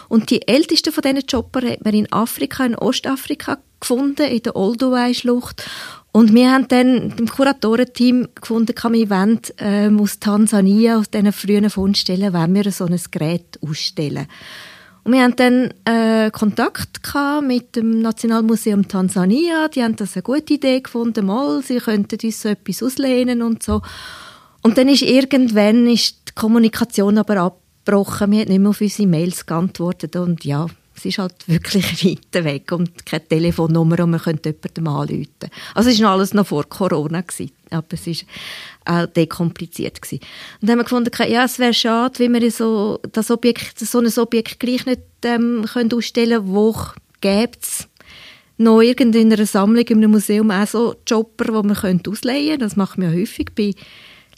Und 0.09 0.31
die 0.31 0.47
ältesten 0.47 0.93
von 0.93 1.03
diesen 1.03 1.27
Chopper 1.27 1.69
hat 1.69 1.85
man 1.85 1.95
in 1.95 2.13
Afrika, 2.13 2.65
in 2.65 2.75
Ostafrika 2.75 3.59
gefunden, 3.81 4.27
in 4.27 4.43
der 4.43 4.57
Olduvai-Schlucht. 4.57 5.69
Und 6.13 6.35
wir 6.35 6.51
haben 6.51 6.69
dann 6.69 7.15
im 7.19 7.29
Kuratorenteam 7.29 8.29
gefunden, 8.35 8.75
wir 8.75 9.11
wollen 9.11 9.41
ähm, 9.59 10.01
aus 10.01 10.19
Tansania, 10.19 10.99
aus 10.99 11.11
diesen 11.11 11.33
frühen 11.33 11.71
Fundstellen, 11.71 12.33
wollen 12.33 12.55
wir 12.55 12.73
so 12.73 12.87
ein 12.87 13.01
Gerät 13.11 13.59
ausstellen. 13.63 14.27
Und 15.05 15.13
wir 15.13 15.23
haben 15.23 15.37
dann 15.37 15.73
äh, 15.85 16.31
Kontakt 16.31 17.01
mit 17.47 17.77
dem 17.77 18.01
Nationalmuseum 18.01 18.89
Tansania. 18.89 19.69
Die 19.69 19.83
haben 19.83 19.97
das 19.97 20.17
eine 20.17 20.23
gute 20.23 20.55
Idee 20.55 20.81
gefunden, 20.81 21.27
mal, 21.27 21.63
sie 21.63 21.79
könnten 21.79 22.19
uns 22.23 22.43
so 22.43 22.49
etwas 22.49 22.83
auslehnen 22.83 23.43
und 23.43 23.63
so. 23.63 23.81
Und 24.63 24.77
dann 24.77 24.89
ist 24.89 25.03
irgendwann 25.03 25.87
ist 25.87 26.17
die 26.17 26.18
Kommunikation 26.39 27.19
aber 27.19 27.39
abgebrochen. 27.39 28.31
Wir 28.31 28.41
haben 28.41 28.49
nicht 28.49 28.61
mehr 28.61 28.71
auf 28.71 28.81
unsere 28.81 29.09
Mails 29.09 29.45
geantwortet 29.45 30.15
und 30.15 30.45
ja, 30.45 30.67
es 30.97 31.05
ist 31.05 31.19
halt 31.19 31.35
wirklich 31.49 32.05
weit 32.35 32.45
weg 32.45 32.71
und 32.71 33.05
keine 33.05 33.27
Telefonnummer 33.27 33.99
und 34.05 34.11
man 34.11 34.21
könnte 34.21 34.51
jemandem 34.51 34.87
anrufen. 34.87 35.51
Also 35.75 35.91
es 35.91 36.01
war 36.01 36.13
alles 36.13 36.35
noch 36.35 36.47
vor 36.47 36.65
Corona, 36.69 37.25
aber 37.71 37.87
es 37.91 38.07
war 38.07 39.03
auch 39.03 39.07
dekompliziert. 39.07 40.01
Gewesen. 40.01 40.21
Und 40.61 40.69
dann 40.69 40.71
haben 40.71 40.79
wir 40.79 40.85
gefunden, 40.85 41.33
ja, 41.33 41.45
es 41.45 41.59
wäre 41.59 41.75
schade, 41.75 42.19
wenn 42.21 42.35
wir 42.35 42.51
so, 42.53 43.01
das 43.11 43.33
Objekt, 43.33 43.79
so 43.81 43.99
ein 43.99 44.19
Objekt 44.19 44.61
gleich 44.61 44.87
nicht 44.87 45.03
ähm, 45.25 45.67
können 45.73 45.93
ausstellen 45.93 46.45
können, 46.45 46.55
wo 46.55 46.77
gibt 47.21 47.65
es 47.65 47.89
noch 48.59 48.81
in 48.81 49.15
einer 49.15 49.47
Sammlung 49.47 49.85
in 49.87 49.99
einem 49.99 50.13
Museum 50.13 50.51
auch 50.53 50.67
so 50.67 50.95
Jobber, 51.07 51.45
die 51.47 51.69
man 51.69 52.01
ausleihen 52.07 52.49
könnte. 52.49 52.59
Das 52.59 52.77
machen 52.77 53.03
wir 53.03 53.11
häufig 53.11 53.49
bei 53.57 53.75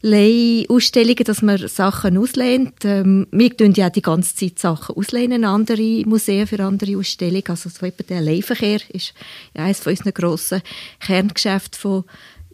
Leihausstellungen, 0.02 1.24
dass 1.24 1.42
man 1.42 1.68
Sachen 1.68 2.16
auslehnt. 2.16 2.84
Ähm, 2.84 3.26
wir 3.30 3.56
tun 3.56 3.72
ja 3.74 3.90
die 3.90 4.02
ganze 4.02 4.34
Zeit 4.34 4.58
Sachen 4.58 4.96
auslehnen 4.96 5.44
an 5.44 5.60
andere 5.60 6.06
Museen 6.06 6.46
für 6.46 6.64
andere 6.64 6.96
Ausstellungen. 6.96 7.44
Also 7.48 7.68
so 7.68 7.84
eben 7.84 8.06
der 8.08 8.22
Leihverkehr 8.22 8.80
ist 8.88 9.12
eines 9.54 9.80
von 9.80 9.92
unseren 9.92 10.14
grossen 10.14 10.62
Kerngeschäften 11.00 11.78
von 11.78 12.04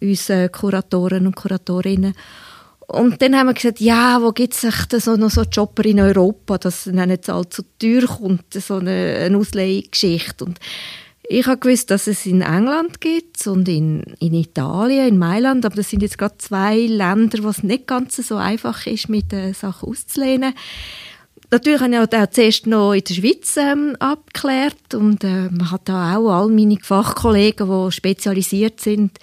unseren 0.01 0.51
Kuratoren 0.51 1.27
und 1.27 1.37
Kuratorinnen. 1.37 2.15
Und 2.89 3.21
dann 3.21 3.37
haben 3.37 3.49
wir 3.49 3.55
gesagt, 3.55 3.81
ja, 3.81 4.21
wo 4.23 4.31
gibt 4.31 4.55
es 4.55 5.07
noch 5.07 5.31
so 5.31 5.43
Jobber 5.43 5.85
in 5.85 6.01
Europa, 6.01 6.59
dass 6.59 6.87
es 6.87 6.93
nicht 6.93 7.29
allzu 7.29 7.63
teuer 7.79 8.07
kommt, 8.07 8.55
so 8.55 8.77
eine, 8.77 9.17
eine 9.25 9.39
Ausleihgeschichte. 9.39 10.45
Und 10.45 10.61
ich 11.29 11.47
habe 11.47 11.59
gewusst, 11.59 11.91
dass 11.91 12.07
es 12.07 12.27
in 12.27 12.43
England 12.43 13.01
gibt 13.01 13.47
und 13.47 13.69
in, 13.69 14.03
in 14.21 14.35
Italien, 14.35 15.09
in 15.09 15.19
Mailand, 15.19 15.65
aber 15.65 15.77
das 15.77 15.91
sind 15.91 16.03
jetzt 16.03 16.19
gerade 16.19 16.39
zwei 16.39 16.79
Länder, 16.79 17.43
wo 17.43 17.49
es 17.49 17.63
nicht 17.63 17.87
ganz 17.87 18.17
so 18.17 18.37
einfach 18.37 18.87
ist, 18.87 19.09
mit 19.09 19.33
den 19.33 19.55
Sachen 19.55 19.89
auszulehnen. 19.89 20.55
Natürlich 21.51 21.81
habe 21.81 21.93
ich 21.93 22.19
auch 22.19 22.31
zuerst 22.31 22.67
noch 22.67 22.93
in 22.93 23.05
der 23.05 23.15
Schweiz 23.15 23.57
ähm, 23.57 23.97
abgeklärt 23.99 24.95
und 24.95 25.23
äh, 25.23 25.49
man 25.51 25.71
hat 25.71 25.89
da 25.89 26.17
auch 26.17 26.31
all 26.31 26.49
meine 26.49 26.79
Fachkollegen, 26.81 27.69
die 27.69 27.93
spezialisiert 27.93 28.81
sind 28.81 29.19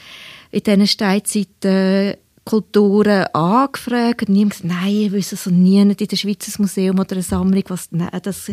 in 0.52 0.64
diesen 0.64 0.88
Steinzeiten, 0.88 2.16
Kulturen 2.46 3.26
angefragt 3.34 4.28
haben 4.28 4.50
gesagt, 4.50 4.66
nein, 4.66 4.94
ich 4.94 5.12
wüsste 5.12 5.38
so 5.38 5.50
nie 5.50 5.80
in 5.80 5.96
der 5.96 6.16
Schweiz 6.16 6.48
ein 6.48 6.62
Museum 6.62 7.00
oder 7.00 7.14
eine 7.14 7.24
Sammlung, 7.24 7.64
was, 7.70 7.88
nein, 7.92 8.10
das 8.22 8.52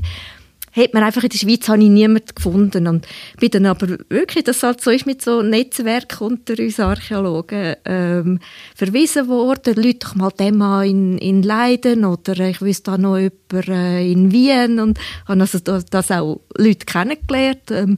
hat 0.72 0.94
man 0.94 1.02
einfach 1.02 1.22
in 1.22 1.30
der 1.30 1.38
Schweiz 1.38 1.68
habe 1.68 1.82
ich 1.82 1.88
niemanden 1.88 2.34
gefunden 2.34 2.86
und 2.86 3.06
bin 3.38 3.50
dann 3.50 3.66
aber 3.66 3.98
wirklich, 4.08 4.44
das 4.44 4.62
halt 4.62 4.80
so 4.80 4.90
ist 4.90 5.06
mit 5.06 5.22
so 5.22 5.42
Netzwerk 5.42 6.20
unter 6.20 6.58
uns 6.58 6.78
Archäologen 6.78 7.76
ähm, 7.84 8.38
verwiesen 8.74 9.28
worden, 9.28 9.74
Leute 9.74 9.98
doch 10.00 10.14
mal 10.14 10.30
dem 10.30 10.60
in, 10.82 11.18
in 11.18 11.42
Leiden 11.42 12.04
oder 12.04 12.38
ich 12.40 12.60
wüsste 12.60 12.92
da 12.92 12.98
noch 12.98 13.18
jemanden 13.18 13.72
äh, 13.72 14.10
in 14.10 14.32
Wien 14.32 14.78
und 14.78 14.98
habe 15.26 15.40
also 15.40 15.58
das, 15.58 15.86
das 15.86 16.10
auch 16.10 16.40
Leute 16.56 16.86
kennengelernt 16.86 17.70
ähm, 17.70 17.96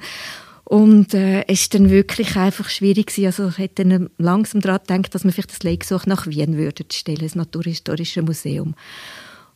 Und 0.64 1.12
äh, 1.12 1.44
es 1.48 1.62
ist 1.62 1.74
dann 1.74 1.90
wirklich 1.90 2.34
einfach 2.36 2.70
schwierig 2.70 3.08
gewesen. 3.08 3.26
Also 3.26 3.48
ich 3.48 3.58
hätte 3.58 3.84
dann 3.84 4.08
langsam 4.16 4.62
daran 4.62 4.80
gedacht, 4.82 5.14
dass 5.14 5.22
man 5.22 5.34
vielleicht 5.34 5.50
das 5.50 5.62
Legesuch 5.62 6.06
nach 6.06 6.26
Wien 6.26 6.56
würde 6.56 6.84
stellen, 6.90 7.18
das 7.20 7.34
Naturhistorische 7.34 8.22
Museum. 8.22 8.74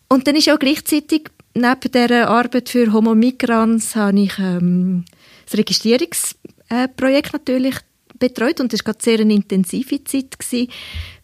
Und 0.08 0.26
dann 0.26 0.37
ist 0.37 0.50
auch 0.50 0.58
gleichzeitig 0.58 1.30
neben 1.56 1.92
dieser 1.92 2.28
Arbeit 2.28 2.68
für 2.68 2.92
Homo 2.92 3.14
Migrans 3.14 3.96
habe 3.96 4.20
ich 4.20 4.38
ähm, 4.38 5.06
das 5.46 5.58
Registrierungsprojekt 5.58 7.32
natürlich 7.32 7.76
betreut 8.18 8.60
und 8.60 8.72
das 8.72 8.84
war 8.84 8.94
sehr 8.98 9.20
eine 9.20 9.34
intensive 9.34 10.02
Zeit 10.04 10.36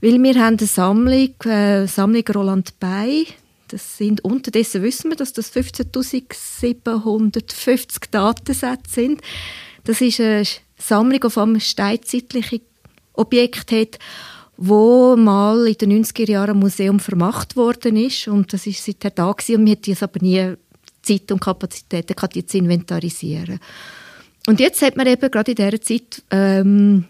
weil 0.00 0.22
wir 0.22 0.34
haben 0.34 0.58
eine 0.58 0.66
Sammlung, 0.66 1.34
äh, 1.44 1.86
Sammlung 1.86 2.24
Roland 2.34 2.78
Bay, 2.80 3.26
das 3.68 3.96
sind 3.96 4.24
unterdessen 4.24 4.82
wissen 4.82 5.10
wir, 5.10 5.16
dass 5.16 5.32
das 5.32 5.54
15.750 5.54 8.10
Datensätze 8.10 8.90
sind. 8.90 9.22
Das 9.84 10.02
ist 10.02 10.20
eine 10.20 10.44
Sammlung, 10.76 11.20
die 11.20 11.30
vom 11.30 11.58
steinzeitlichen 11.58 12.60
Objekt 13.14 13.72
hat, 13.72 13.98
wo 14.64 15.16
mal 15.16 15.66
in 15.66 15.75
den 15.75 16.04
90er 16.04 16.31
Jahren 16.31 16.50
ein 16.50 16.61
Museum 16.61 17.00
vermacht 17.00 17.57
worden 17.57 17.97
ist 17.97 18.28
und 18.28 18.52
das 18.52 18.64
ist 18.69 18.85
seither 18.85 19.11
da 19.11 19.33
gewesen, 19.33 19.57
und 19.57 19.66
wir 19.66 19.73
hatten 19.73 19.90
es 19.90 20.02
aber 20.04 20.21
nie 20.21 20.54
Zeit 21.02 21.33
und 21.33 21.40
Kapazitäten 21.40 22.14
gehabt, 22.14 22.37
die 22.37 22.47
zu 22.47 22.59
inventarisieren. 22.59 23.59
Und 24.47 24.61
jetzt 24.61 24.81
hat 24.83 24.97
man 24.97 25.09
eben 25.09 25.31
gerade 25.33 25.50
in 25.50 25.57
dieser 25.57 25.81
Zeit 25.81 26.23
ähm, 26.31 27.07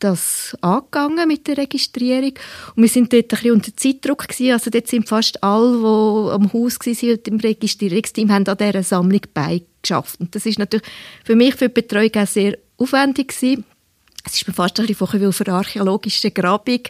das 0.00 0.56
angegangen 0.60 1.28
mit 1.28 1.46
der 1.46 1.58
Registrierung. 1.58 2.32
Und 2.74 2.82
wir 2.82 2.88
sind 2.88 3.12
dort 3.12 3.24
ein 3.24 3.28
bisschen 3.28 3.52
unter 3.52 3.76
Zeitdruck 3.76 4.26
gewesen. 4.26 4.52
Also 4.52 4.70
dort 4.70 4.88
sind 4.88 5.08
fast 5.08 5.42
alle, 5.44 5.78
die 5.78 6.32
am 6.32 6.52
Haus 6.52 6.78
waren 6.80 7.20
im 7.24 7.36
Registrierungsteam, 7.38 8.32
haben 8.32 8.48
an 8.48 8.56
dieser 8.56 8.82
Sammlung 8.82 9.22
beigeschafft. 9.32 10.20
Und 10.20 10.34
das 10.34 10.44
ist 10.44 10.58
natürlich 10.58 10.86
für 11.24 11.36
mich, 11.36 11.54
für 11.54 11.68
die 11.68 11.80
Betreuung 11.80 12.14
auch 12.16 12.26
sehr 12.26 12.58
aufwendig 12.78 13.28
gewesen. 13.28 13.64
Es 14.26 14.34
ist 14.34 14.48
mir 14.48 14.54
fast 14.54 14.80
ein 14.80 14.86
bisschen 14.86 15.20
wie 15.20 15.26
auf 15.26 15.40
einer 15.40 15.56
archäologischen 15.56 16.34
Grabung. 16.34 16.80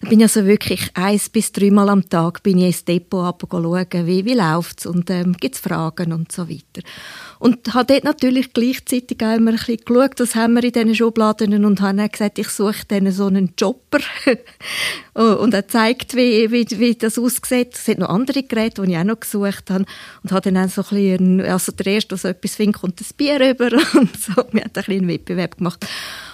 Da 0.00 0.08
bin 0.08 0.18
ich 0.18 0.24
also 0.24 0.44
wirklich 0.44 0.90
eins 0.94 1.28
bis 1.28 1.52
dreimal 1.52 1.88
am 1.88 2.08
Tag 2.08 2.42
bin 2.42 2.58
ich 2.58 2.66
ins 2.66 2.84
Depot 2.84 3.34
schauen, 3.48 4.06
wie, 4.06 4.24
wie 4.24 4.34
läuft 4.34 4.80
es 4.80 4.86
und 4.86 5.08
ähm, 5.08 5.36
gibt 5.38 5.54
es 5.54 5.60
Fragen 5.60 6.12
und 6.12 6.32
so 6.32 6.48
weiter. 6.48 6.82
Und 7.38 7.72
habe 7.74 7.86
dort 7.92 8.04
natürlich 8.04 8.52
gleichzeitig 8.52 9.18
auch 9.22 9.36
immer 9.36 9.52
ein 9.52 9.56
bisschen 9.56 9.78
geschaut, 9.78 10.18
was 10.18 10.34
haben 10.34 10.54
wir 10.54 10.64
in 10.64 10.72
diesen 10.72 10.94
Schubladen 10.94 11.64
und 11.64 11.80
habe 11.80 11.96
dann 11.96 12.08
gesagt, 12.08 12.38
ich 12.40 12.48
suche 12.48 12.84
dann 12.88 13.10
so 13.12 13.26
einen 13.26 13.54
Jobber. 13.56 14.00
und 15.14 15.54
er 15.54 15.68
zeigt, 15.68 16.16
wie, 16.16 16.50
wie, 16.50 16.66
wie 16.78 16.94
das 16.96 17.18
aussieht. 17.18 17.74
Es 17.74 17.88
hat 17.88 17.98
noch 17.98 18.08
andere 18.08 18.42
Geräte, 18.42 18.82
die 18.82 18.92
ich 18.92 18.98
auch 18.98 19.04
noch 19.04 19.20
gesucht 19.20 19.70
habe. 19.70 19.84
Und 20.22 20.32
habe 20.32 20.50
dann 20.50 20.64
auch 20.64 20.68
so 20.68 20.82
ein 20.82 20.88
bisschen, 20.88 21.40
also 21.42 21.72
der 21.72 21.86
Erste, 21.86 22.08
der 22.08 22.18
so 22.18 22.28
etwas 22.28 22.56
findet, 22.56 22.80
kommt 22.80 23.00
das 23.00 23.12
Bier 23.12 23.40
rüber 23.40 23.70
und 23.94 24.20
so. 24.20 24.32
Wir 24.52 24.62
haben 24.62 24.70
ein 24.70 24.72
bisschen 24.72 24.98
einen 24.98 25.08
Wettbewerb 25.08 25.56
gemacht. 25.56 25.86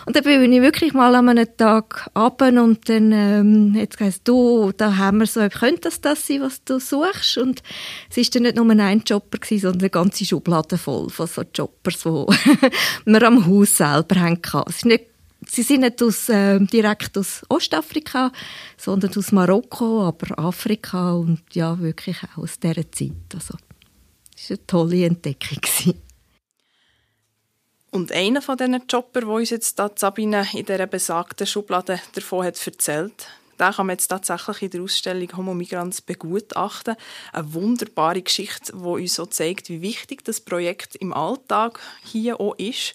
Und 0.07 0.15
dann 0.15 0.23
bin 0.23 0.46
ich 0.53 0.61
wirklich 0.63 0.93
mal 0.93 1.15
an 1.15 1.29
einem 1.29 1.47
Tag 1.57 2.11
runter 2.17 2.63
und 2.63 2.89
dann 2.89 3.13
ähm, 3.13 3.77
hat 3.79 3.97
gesagt, 3.97 4.21
du, 4.25 4.73
da 4.77 4.97
haben 4.97 5.19
wir 5.19 5.27
so, 5.27 5.47
könnte 5.49 5.83
das 5.83 6.01
das 6.01 6.27
sein, 6.27 6.43
was 6.43 6.63
du 6.65 6.79
suchst? 6.79 7.39
Und 7.39 7.63
es 8.11 8.17
war 8.17 8.25
dann 8.33 8.43
nicht 8.43 8.57
nur 8.57 8.71
ein 8.71 9.03
Jobber, 9.07 9.39
gewesen, 9.39 9.63
sondern 9.63 9.81
eine 9.81 9.91
ganze 9.91 10.25
Schublade 10.25 10.79
voll 10.79 11.09
von 11.11 11.27
so 11.27 11.43
Jobbers, 11.55 12.01
die 12.01 12.71
wir 13.11 13.23
am 13.23 13.47
Haus 13.47 13.77
selber. 13.77 14.37
Es 14.67 14.77
ist 14.77 14.87
nicht 14.87 15.05
Sie 15.49 15.63
sind 15.63 15.83
nicht 15.83 16.03
aus, 16.03 16.29
äh, 16.29 16.59
direkt 16.59 17.17
aus 17.17 17.43
Ostafrika, 17.49 18.33
sondern 18.77 19.17
aus 19.17 19.33
Marokko, 19.33 20.03
aber 20.03 20.39
Afrika 20.39 21.13
und 21.13 21.43
ja, 21.53 21.79
wirklich 21.79 22.17
auch 22.25 22.43
aus 22.43 22.59
dieser 22.59 22.91
Zeit. 22.91 23.13
Also, 23.33 23.55
das 24.35 24.51
war 24.51 24.57
eine 24.57 24.67
tolle 24.67 25.05
Entdeckung. 25.05 25.61
Und 27.97 28.13
einer 28.13 28.43
von 28.43 28.59
diesen 28.59 28.83
Jobber, 28.91 29.21
der 29.23 29.29
uns 29.31 29.49
jetzt 29.49 29.81
Sabine 29.95 30.47
in 30.53 30.67
dieser 30.67 30.87
besagten 30.87 31.47
Schublade 31.47 31.99
davon 32.13 32.45
hat 32.45 32.67
erzählt, 32.67 33.27
den 33.59 33.73
kann 33.73 33.87
man 33.87 33.95
jetzt 33.95 34.09
tatsächlich 34.09 34.61
in 34.61 34.71
der 34.71 34.83
Ausstellung 34.83 35.35
Homo 35.35 35.55
Migrants 35.55 36.03
begutachten. 36.03 36.97
Eine 37.33 37.55
wunderbare 37.55 38.21
Geschichte, 38.21 38.73
die 38.73 38.83
uns 38.83 39.15
so 39.15 39.25
zeigt, 39.25 39.71
wie 39.71 39.81
wichtig 39.81 40.27
das 40.27 40.43
Projekt 40.43 40.97
im 40.97 41.15
Alltag 41.15 41.81
hier 42.05 42.39
auch 42.39 42.55
ist 42.59 42.93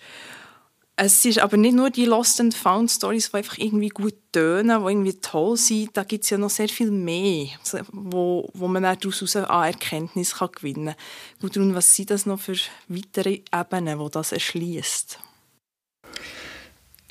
es 1.03 1.25
ist 1.25 1.39
aber 1.39 1.57
nicht 1.57 1.73
nur 1.73 1.89
die 1.89 2.05
Lost 2.05 2.39
and 2.39 2.53
Found 2.53 2.91
Stories, 2.91 3.31
die 3.31 3.37
einfach 3.37 3.57
irgendwie 3.57 3.89
gut 3.89 4.13
tönen, 4.31 4.83
die 4.83 4.91
irgendwie 4.91 5.13
toll 5.19 5.57
sind. 5.57 5.97
Da 5.97 6.03
gibt 6.03 6.23
es 6.23 6.29
ja 6.29 6.37
noch 6.37 6.51
sehr 6.51 6.69
viel 6.69 6.91
mehr, 6.91 7.47
wo, 7.91 8.47
wo 8.53 8.67
man 8.67 8.83
daraus 8.83 9.35
an 9.35 9.63
Erkenntnis 9.65 10.35
kann 10.35 10.51
gewinnen 10.51 10.95
kann. 11.39 11.49
Gudrun, 11.49 11.73
was 11.73 11.95
sind 11.95 12.11
das 12.11 12.27
noch 12.27 12.39
für 12.39 12.55
weitere 12.87 13.41
Ebenen, 13.51 13.97
wo 13.97 14.09
das 14.09 14.31
erschließt? 14.31 15.17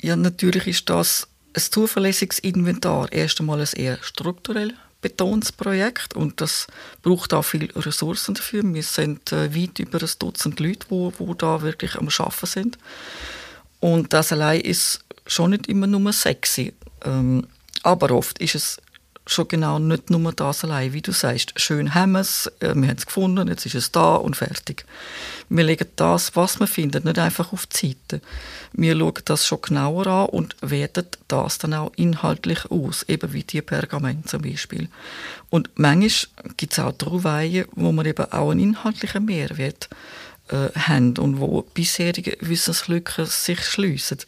Ja, 0.01 0.15
natürlich 0.15 0.67
ist 0.67 0.89
das 0.89 1.27
ein 1.53 1.61
zuverlässiges 1.61 2.39
Inventar 2.39 3.11
erst 3.11 3.41
einmal 3.41 3.59
ein 3.59 3.67
eher 3.75 4.01
strukturell 4.01 4.73
betontes 5.01 5.51
Projekt 5.51 6.15
und 6.15 6.39
das 6.39 6.67
braucht 7.01 7.33
auch 7.33 7.41
viele 7.41 7.75
Ressourcen 7.75 8.35
dafür. 8.35 8.61
Wir 8.63 8.83
sind 8.83 9.33
äh, 9.33 9.53
weit 9.53 9.79
über 9.79 9.99
ein 9.99 10.09
Dutzend 10.19 10.59
Leute, 10.61 10.87
die 10.89 11.11
wo 11.19 11.33
da 11.33 11.61
wirklich 11.61 11.95
am 11.95 12.07
Arbeiten 12.07 12.45
sind. 12.45 12.77
Und 13.81 14.13
das 14.13 14.31
allein 14.31 14.61
ist 14.61 15.03
schon 15.27 15.51
nicht 15.51 15.67
immer 15.67 15.87
nur 15.87 16.13
sexy. 16.13 16.73
Ähm, 17.03 17.45
aber 17.83 18.11
oft 18.11 18.39
ist 18.39 18.55
es 18.55 18.77
schon 19.27 19.47
genau 19.47 19.79
nicht 19.79 20.09
nur 20.09 20.31
das 20.33 20.63
allein, 20.63 20.93
wie 20.93 21.01
du 21.01 21.11
sagst. 21.11 21.53
Schön 21.55 21.93
haben 21.93 22.13
wir 22.13 22.19
es, 22.21 22.47
äh, 22.59 22.73
wir 22.75 22.87
haben 22.87 22.97
es 22.97 23.05
gefunden, 23.05 23.47
jetzt 23.47 23.65
ist 23.65 23.75
es 23.75 23.91
da 23.91 24.15
und 24.15 24.35
fertig. 24.35 24.85
Wir 25.49 25.63
legen 25.63 25.87
das, 25.95 26.35
was 26.35 26.59
wir 26.59 26.67
finden, 26.67 27.03
nicht 27.03 27.19
einfach 27.19 27.53
auf 27.53 27.65
die 27.65 27.89
Seite. 27.89 28.21
Wir 28.73 28.97
schauen 28.97 29.13
das 29.25 29.45
schon 29.45 29.61
genauer 29.61 30.07
an 30.07 30.25
und 30.27 30.55
werten 30.61 31.07
das 31.27 31.57
dann 31.57 31.73
auch 31.73 31.91
inhaltlich 31.95 32.69
aus, 32.69 33.03
eben 33.07 33.33
wie 33.33 33.43
die 33.43 33.61
Pergament 33.61 34.29
zum 34.29 34.41
Beispiel. 34.41 34.89
Und 35.49 35.69
manchmal 35.75 36.53
gibt 36.57 36.73
es 36.73 36.79
auch 36.79 36.93
Trauweihen, 36.93 37.65
wo 37.73 37.91
man 37.91 38.05
eben 38.05 38.31
auch 38.31 38.51
einen 38.51 38.59
inhaltlichen 38.59 39.25
Mehrwert 39.25 39.89
äh, 40.51 40.69
haben 40.77 41.17
und 41.17 41.39
wo 41.39 41.61
bisherige 41.73 42.37
Wissenslücken 42.41 43.25
sich 43.25 43.63
schliessen. 43.65 44.19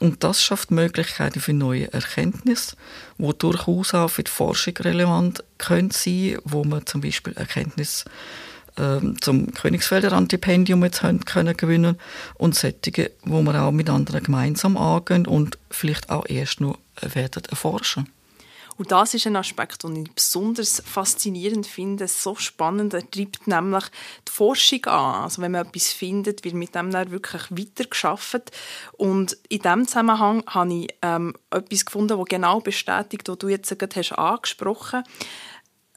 Und 0.00 0.24
das 0.24 0.42
schafft 0.42 0.70
Möglichkeiten 0.70 1.40
für 1.40 1.52
neue 1.52 1.92
Erkenntnisse, 1.92 2.74
die 3.18 3.32
durchaus 3.38 3.92
auch 3.92 4.08
für 4.08 4.24
die 4.24 4.30
Forschung 4.30 4.74
relevant 4.78 5.44
können 5.58 5.90
sein, 5.90 6.38
wo 6.44 6.64
man 6.64 6.86
zum 6.86 7.02
Beispiel 7.02 7.34
Erkenntnisse 7.34 8.06
ähm, 8.78 9.20
zum 9.20 9.52
Königsfelder 9.52 10.12
Antipendium 10.12 10.82
jetzt 10.84 11.02
können 11.26 11.56
gewinnen 11.56 11.96
und 12.34 12.54
solche, 12.54 13.10
wo 13.24 13.42
man 13.42 13.56
auch 13.56 13.72
mit 13.72 13.90
anderen 13.90 14.22
gemeinsam 14.22 14.78
angehen 14.78 15.26
und 15.26 15.58
vielleicht 15.70 16.08
auch 16.08 16.26
erst 16.26 16.62
noch 16.62 16.78
werden 17.02 17.42
erforschen. 17.50 18.08
Und 18.80 18.90
das 18.92 19.12
ist 19.12 19.26
ein 19.26 19.36
Aspekt, 19.36 19.84
den 19.84 19.94
ich 19.94 20.10
besonders 20.10 20.82
faszinierend 20.86 21.66
finde, 21.66 22.08
so 22.08 22.34
spannend. 22.36 22.94
Er 22.94 23.10
treibt 23.10 23.46
nämlich 23.46 23.84
die 24.26 24.32
Forschung 24.32 24.86
an. 24.86 25.24
Also 25.24 25.42
wenn 25.42 25.52
man 25.52 25.66
etwas 25.66 25.92
findet, 25.92 26.46
wird 26.46 26.54
mit 26.54 26.74
dem 26.74 26.90
dann 26.90 27.10
wirklich 27.10 27.42
weitergeschafft. 27.50 28.50
Und 28.92 29.36
in 29.50 29.60
diesem 29.60 29.86
Zusammenhang 29.86 30.42
habe 30.46 30.72
ich 30.72 30.88
ähm, 31.02 31.34
etwas 31.50 31.84
gefunden, 31.84 32.16
das 32.16 32.24
genau 32.26 32.60
bestätigt, 32.60 33.28
was 33.28 33.36
du 33.36 33.48
jetzt 33.48 33.78
gerade 33.78 33.96
hast 33.96 34.12
angesprochen 34.12 35.02
hast. 35.04 35.26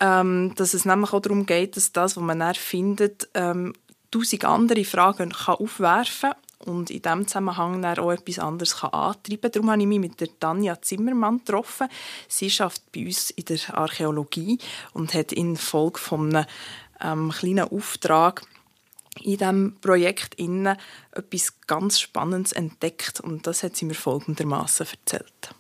Ähm, 0.02 0.54
dass 0.58 0.74
es 0.74 0.84
nämlich 0.84 1.14
auch 1.14 1.22
darum 1.22 1.46
geht, 1.46 1.78
dass 1.78 1.94
das, 1.94 2.18
was 2.18 2.24
man 2.24 2.42
dann 2.42 2.56
findet, 2.56 3.30
ähm, 3.34 3.72
tausend 4.12 4.44
andere 4.44 4.84
Fragen 4.84 5.32
kann 5.32 5.56
aufwerfen 5.56 6.32
und 6.66 6.90
in 6.90 7.02
diesem 7.02 7.28
Zusammenhang 7.28 7.82
dann 7.82 8.00
auch 8.00 8.12
etwas 8.12 8.40
anderes 8.40 8.82
antreiben 8.84 9.42
kann. 9.42 9.52
Darum 9.52 9.72
habe 9.72 9.82
ich 9.82 9.88
mich 9.88 10.00
mit 10.00 10.20
der 10.22 10.40
Tanja 10.40 10.82
Zimmermann 10.82 11.40
getroffen. 11.40 11.88
Sie 12.28 12.52
arbeitet 12.60 12.92
bei 12.94 13.06
uns 13.06 13.30
in 13.32 13.46
der 13.46 13.78
Archäologie 13.78 14.58
und 14.94 15.14
hat 15.14 15.32
in 15.32 15.56
Folge 15.56 16.00
von 16.00 16.36
einem 16.36 16.46
ähm, 17.02 17.32
kleinen 17.32 17.70
Auftrag 17.70 18.44
in 19.22 19.38
diesem 19.38 19.78
Projekt 19.80 20.36
innen 20.36 20.78
etwas 21.12 21.54
ganz 21.68 22.00
Spannendes 22.00 22.52
entdeckt 22.52 23.20
und 23.20 23.46
das 23.46 23.64
hat 23.64 23.76
sie 23.76 23.86
mir 23.86 23.94
folgendermaßen 23.94 24.88
erzählt. 24.88 25.54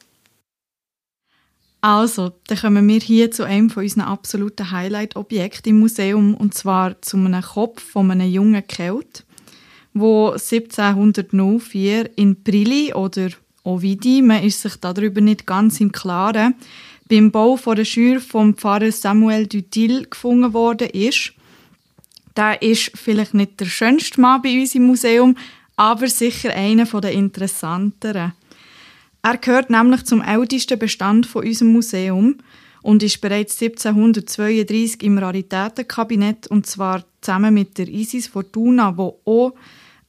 Also, 1.81 2.31
dann 2.47 2.57
kommen 2.57 2.87
wir 2.87 2.99
hier 2.99 3.29
zu 3.29 3.43
einem 3.43 3.69
von 3.69 3.83
unseren 3.83 4.03
absoluten 4.03 4.71
Highlight-Objekten 4.71 5.71
im 5.71 5.79
Museum 5.81 6.33
und 6.33 6.53
zwar 6.53 7.01
zu 7.01 7.17
einem 7.17 7.41
Kopf 7.41 7.83
von 7.83 8.09
einem 8.09 8.31
jungen 8.31 8.65
Kelt 8.65 9.25
wo 9.93 10.31
1704 10.31 12.17
in 12.17 12.35
Brilli 12.43 12.93
oder 12.93 13.29
Ovidi, 13.63 14.21
man 14.21 14.43
ist 14.43 14.61
sich 14.61 14.75
darüber 14.77 15.21
nicht 15.21 15.45
ganz 15.45 15.79
im 15.79 15.91
Klaren, 15.91 16.55
beim 17.09 17.31
Bau 17.31 17.55
von 17.55 17.75
der 17.75 17.85
Schür 17.85 18.19
vom 18.19 18.55
Pfarrer 18.55 18.91
Samuel 18.91 19.47
Dutil 19.47 20.07
gefunden 20.09 20.53
worden 20.53 20.89
ist. 20.89 21.33
Der 22.35 22.61
ist 22.61 22.91
vielleicht 22.95 23.33
nicht 23.33 23.59
der 23.59 23.65
schönste 23.65 24.19
Mann 24.19 24.41
bei 24.41 24.59
uns 24.59 24.75
im 24.75 24.83
Museum, 24.83 25.37
aber 25.75 26.07
sicher 26.07 26.51
einer 26.53 26.85
der 26.85 27.11
interessanteren. 27.11 28.33
Er 29.21 29.37
gehört 29.37 29.69
nämlich 29.69 30.03
zum 30.03 30.21
ältesten 30.21 30.79
Bestand 30.79 31.25
von 31.25 31.45
unserem 31.45 31.71
Museum 31.71 32.35
und 32.81 33.03
ist 33.03 33.21
bereits 33.21 33.61
1732 33.61 35.01
im 35.03 35.17
Raritätenkabinett 35.17 36.47
und 36.47 36.67
zwar 36.67 37.05
zusammen 37.21 37.53
mit 37.53 37.77
der 37.77 37.87
Isis 37.87 38.27
Fortuna, 38.27 38.97
wo 38.97 39.19
auch 39.23 39.53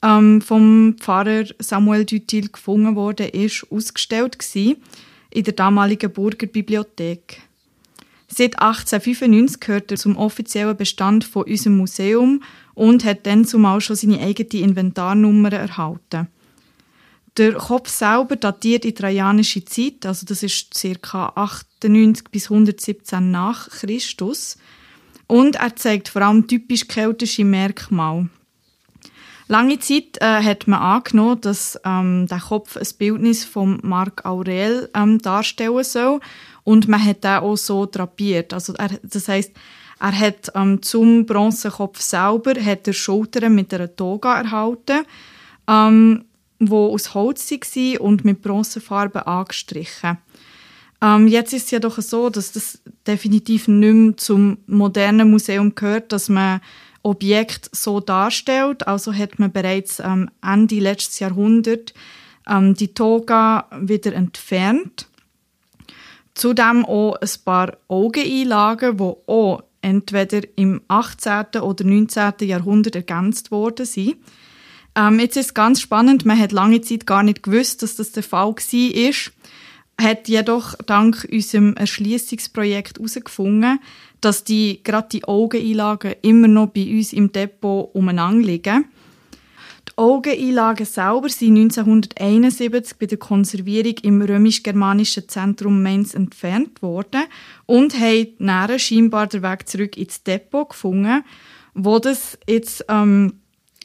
ähm, 0.04 0.42
vom 0.42 0.96
Pfarrer 1.00 1.46
Samuel 1.58 2.04
Dutil 2.04 2.48
gefunden 2.48 2.94
wurde, 2.94 3.24
ist 3.24 3.66
ausgestellt 3.70 4.38
gewesen, 4.38 4.76
in 5.30 5.44
der 5.44 5.54
damaligen 5.54 6.12
Burgerbibliothek. 6.12 7.42
Seit 8.28 8.60
1895 8.60 9.60
gehört 9.60 9.90
er 9.90 9.96
zum 9.96 10.16
offiziellen 10.16 10.76
Bestand 10.76 11.24
von 11.24 11.44
unserem 11.44 11.78
Museum 11.78 12.42
und 12.74 13.04
hat 13.04 13.26
dann 13.26 13.44
zumal 13.44 13.80
schon 13.80 13.96
seine 13.96 14.20
eigene 14.20 14.62
Inventarnummer 14.62 15.52
erhalten. 15.52 16.28
Der 17.36 17.54
Kopf 17.54 17.88
selber 17.88 18.36
datiert 18.36 18.84
in 18.84 18.94
trajanische 18.94 19.64
Zeit, 19.64 20.06
also 20.06 20.24
das 20.26 20.42
ist 20.42 20.70
ca. 21.02 21.32
98 21.34 22.28
bis 22.30 22.44
117 22.50 23.30
nach 23.30 23.68
Christus. 23.70 24.56
Und 25.26 25.56
er 25.56 25.74
zeigt 25.74 26.08
vor 26.08 26.22
allem 26.22 26.46
typisch 26.46 26.86
keltische 26.86 27.44
Merkmale. 27.44 28.28
Lange 29.46 29.78
Zeit 29.78 30.18
äh, 30.20 30.42
hat 30.42 30.66
man 30.66 30.80
angenommen, 30.80 31.40
dass 31.40 31.78
ähm, 31.84 32.26
der 32.26 32.40
Kopf 32.40 32.76
ein 32.76 32.86
Bildnis 32.98 33.44
von 33.44 33.78
Marc 33.82 34.24
Aurel 34.24 34.88
ähm, 34.94 35.18
darstellen 35.18 35.84
soll 35.84 36.20
und 36.64 36.88
man 36.88 37.04
hat 37.04 37.24
den 37.24 37.38
auch 37.38 37.56
so 37.56 37.86
drapiert. 37.86 38.54
Also 38.54 38.72
er, 38.74 38.88
das 39.02 39.28
heißt, 39.28 39.52
er 40.00 40.18
hat 40.18 40.50
ähm, 40.54 40.82
zum 40.82 41.26
Bronzenkopf 41.26 42.00
selber 42.00 42.54
hat 42.60 42.86
er 42.86 42.94
Schultern 42.94 43.54
mit 43.54 43.72
einer 43.72 43.94
Toga 43.94 44.40
erhalten, 44.40 45.04
ähm, 45.68 46.24
wo 46.58 46.94
aus 46.94 47.14
Holz 47.14 47.50
war 47.50 48.00
und 48.00 48.24
mit 48.24 48.40
Bronzefarbe 48.40 49.26
angestrichen. 49.26 50.18
Ähm, 51.02 51.28
jetzt 51.28 51.52
ist 51.52 51.66
es 51.66 51.70
ja 51.70 51.80
doch 51.80 51.98
so, 52.00 52.30
dass 52.30 52.52
das 52.52 52.80
definitiv 53.06 53.68
nicht 53.68 53.94
mehr 53.94 54.16
zum 54.16 54.58
modernen 54.66 55.30
Museum 55.30 55.74
gehört, 55.74 56.12
dass 56.12 56.30
man 56.30 56.60
Objekt 57.04 57.68
so 57.72 58.00
darstellt. 58.00 58.88
Also 58.88 59.14
hat 59.14 59.38
man 59.38 59.52
bereits 59.52 60.00
ähm, 60.00 60.30
Ende 60.42 60.80
letztes 60.80 61.20
Jahrhundert 61.20 61.94
ähm, 62.48 62.74
die 62.74 62.92
Toga 62.92 63.68
wieder 63.78 64.12
entfernt. 64.14 65.06
Zudem 66.34 66.84
auch 66.84 67.14
ein 67.14 67.28
paar 67.44 67.76
Augeneinlagen, 67.86 68.96
die 68.96 69.14
auch 69.26 69.62
entweder 69.82 70.40
im 70.56 70.80
18. 70.88 71.60
oder 71.60 71.84
19. 71.84 72.32
Jahrhundert 72.40 72.96
ergänzt 72.96 73.50
worden 73.50 73.86
sind. 73.86 74.16
Ähm, 74.96 75.20
jetzt 75.20 75.36
ist 75.36 75.46
es 75.46 75.54
ganz 75.54 75.80
spannend, 75.80 76.24
man 76.24 76.38
hat 76.38 76.52
lange 76.52 76.80
Zeit 76.80 77.06
gar 77.06 77.22
nicht 77.22 77.42
gewusst, 77.42 77.82
dass 77.82 77.96
das 77.96 78.12
der 78.12 78.22
Fall 78.22 78.54
war 78.54 79.12
hat 80.00 80.28
jedoch 80.28 80.74
dank 80.86 81.26
unserem 81.30 81.74
Erschließungsprojekt 81.74 82.98
herausgefunden, 82.98 83.78
dass 84.20 84.44
die, 84.44 84.80
gerade 84.82 85.08
die 85.12 85.24
Augeneinlagen 85.24 86.14
immer 86.22 86.48
noch 86.48 86.68
bei 86.68 86.88
uns 86.90 87.12
im 87.12 87.30
Depot 87.32 87.94
umeinander 87.94 88.46
liegen. 88.46 88.86
Die 89.88 89.98
Augeneinlagen 89.98 90.86
selber 90.86 91.28
sind 91.28 91.58
1971 91.58 92.98
bei 92.98 93.06
der 93.06 93.18
Konservierung 93.18 93.94
im 94.02 94.22
römisch-germanischen 94.22 95.28
Zentrum 95.28 95.82
Mainz 95.82 96.14
entfernt 96.14 96.82
worden 96.82 97.24
und 97.66 97.98
haben 97.98 98.34
näher 98.38 98.78
scheinbar 98.78 99.26
den 99.26 99.42
Weg 99.42 99.68
zurück 99.68 99.96
ins 99.96 100.22
Depot 100.22 100.70
gefunden, 100.70 101.22
wo 101.74 101.98
das 101.98 102.38
jetzt 102.48 102.84
ähm, 102.88 103.34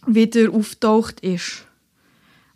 wieder 0.07 0.51
auftaucht 0.51 1.19
ist. 1.19 1.65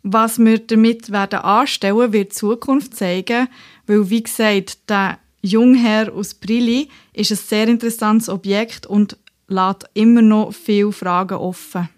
Was 0.06 0.38
wir 0.38 0.58
damit 0.58 1.10
werden 1.10 1.38
anstellen, 1.38 2.12
wird 2.12 2.32
die 2.32 2.36
Zukunft 2.36 2.94
zeigen, 2.94 3.48
weil, 3.86 4.10
wie 4.10 4.22
gesagt, 4.22 4.78
der 4.90 5.18
Jungherr 5.40 6.12
aus 6.12 6.34
Brilli 6.34 6.90
ist 7.14 7.30
ein 7.30 7.38
sehr 7.38 7.68
interessantes 7.68 8.28
Objekt 8.28 8.86
und 8.86 9.16
lässt 9.48 9.88
immer 9.94 10.20
noch 10.20 10.52
viele 10.52 10.92
Fragen 10.92 11.38
offen. 11.38 11.88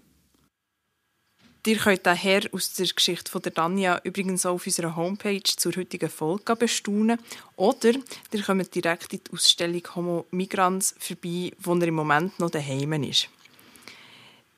Ihr 1.66 1.78
könnt 1.78 2.06
den 2.06 2.14
Herr 2.14 2.42
aus 2.52 2.74
der 2.74 2.86
Geschichte 2.86 3.28
von 3.28 3.42
der 3.42 3.50
Danja 3.50 4.00
übrigens 4.04 4.46
auch 4.46 4.54
auf 4.54 4.66
unserer 4.66 4.94
Homepage 4.94 5.42
zur 5.42 5.74
heutigen 5.74 6.08
Folge 6.08 6.54
bestaunen. 6.54 7.18
Oder 7.56 7.94
ihr 8.32 8.42
kommt 8.44 8.72
direkt 8.72 9.12
in 9.14 9.20
die 9.26 9.32
Ausstellung 9.32 9.82
Homo 9.96 10.26
Migrants 10.30 10.94
vorbei, 11.00 11.50
wo 11.58 11.74
er 11.74 11.88
im 11.88 11.94
Moment 11.94 12.38
noch 12.38 12.50
daheim 12.50 12.92
ist. 13.02 13.28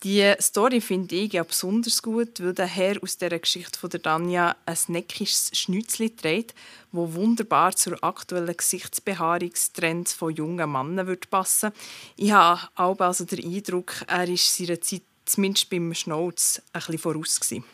Die 0.05 0.33
Story 0.41 0.81
finde 0.81 1.17
ich 1.17 1.33
ja 1.33 1.43
besonders 1.43 2.03
gut, 2.03 2.41
weil 2.41 2.55
der 2.55 2.67
Herr 2.67 3.03
aus 3.03 3.19
der 3.19 3.37
Geschichte 3.37 3.77
von 3.77 3.91
der 3.91 3.99
Danja 3.99 4.55
ein 4.65 4.77
neckisches 4.87 5.51
Schnützli 5.55 6.15
trägt, 6.15 6.55
wo 6.93 7.15
wunderbar 7.15 7.75
zur 7.75 8.03
aktuellen 8.05 8.57
Gesichtsbehaarungstrends 8.57 10.13
von 10.13 10.33
jungen 10.33 10.71
Männern 10.71 11.09
wird 11.09 11.31
passen. 11.31 11.73
Ich 12.17 12.31
habe 12.31 12.69
auch 12.77 13.01
also 13.01 13.25
den 13.25 13.45
Eindruck, 13.45 14.05
er 14.07 14.29
ist 14.29 14.57
seiner 14.57 14.81
Zeit 14.81 15.03
zumindest 15.25 15.69
beim 15.69 15.93
Schnauz 15.93 16.63
ein 16.73 16.79
bisschen 16.79 16.99
voraus 16.99 17.41
gewesen. 17.41 17.65